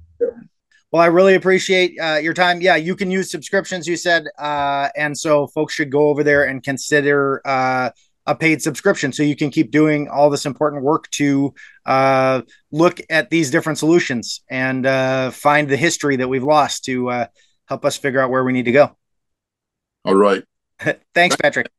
Well, 0.92 1.02
I 1.02 1.06
really 1.06 1.34
appreciate 1.36 1.96
uh, 2.00 2.16
your 2.16 2.34
time. 2.34 2.60
Yeah, 2.60 2.74
you 2.76 2.96
can 2.96 3.10
use 3.10 3.30
subscriptions, 3.30 3.86
you 3.86 3.96
said, 3.96 4.24
uh, 4.38 4.88
and 4.96 5.16
so 5.16 5.46
folks 5.48 5.74
should 5.74 5.90
go 5.90 6.08
over 6.08 6.24
there 6.24 6.44
and 6.44 6.62
consider 6.62 7.40
uh, 7.44 7.90
a 8.26 8.34
paid 8.34 8.60
subscription 8.60 9.12
so 9.12 9.22
you 9.22 9.36
can 9.36 9.50
keep 9.50 9.70
doing 9.70 10.08
all 10.08 10.30
this 10.30 10.46
important 10.46 10.82
work 10.82 11.08
to 11.10 11.54
uh, 11.86 12.42
look 12.72 13.00
at 13.08 13.30
these 13.30 13.50
different 13.50 13.78
solutions 13.78 14.42
and 14.50 14.84
uh, 14.84 15.30
find 15.30 15.68
the 15.68 15.76
history 15.76 16.16
that 16.16 16.28
we've 16.28 16.42
lost 16.42 16.84
to 16.84 17.08
uh, 17.08 17.26
help 17.66 17.84
us 17.84 17.96
figure 17.96 18.20
out 18.20 18.30
where 18.30 18.44
we 18.44 18.52
need 18.52 18.64
to 18.64 18.72
go. 18.72 18.96
All 20.04 20.16
right. 20.16 20.42
Thanks, 21.14 21.36
Patrick. 21.36 21.70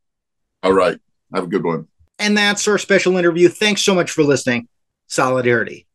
All 0.63 0.73
right. 0.73 0.97
Have 1.33 1.45
a 1.45 1.47
good 1.47 1.63
one. 1.63 1.87
And 2.17 2.37
that's 2.37 2.67
our 2.67 2.77
special 2.77 3.17
interview. 3.17 3.49
Thanks 3.49 3.83
so 3.83 3.95
much 3.95 4.11
for 4.11 4.23
listening. 4.23 4.67
Solidarity. 5.07 5.87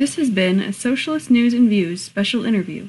This 0.00 0.16
has 0.16 0.30
been 0.30 0.60
a 0.60 0.72
Socialist 0.72 1.30
News 1.30 1.52
and 1.52 1.68
Views 1.68 2.00
special 2.00 2.46
interview. 2.46 2.88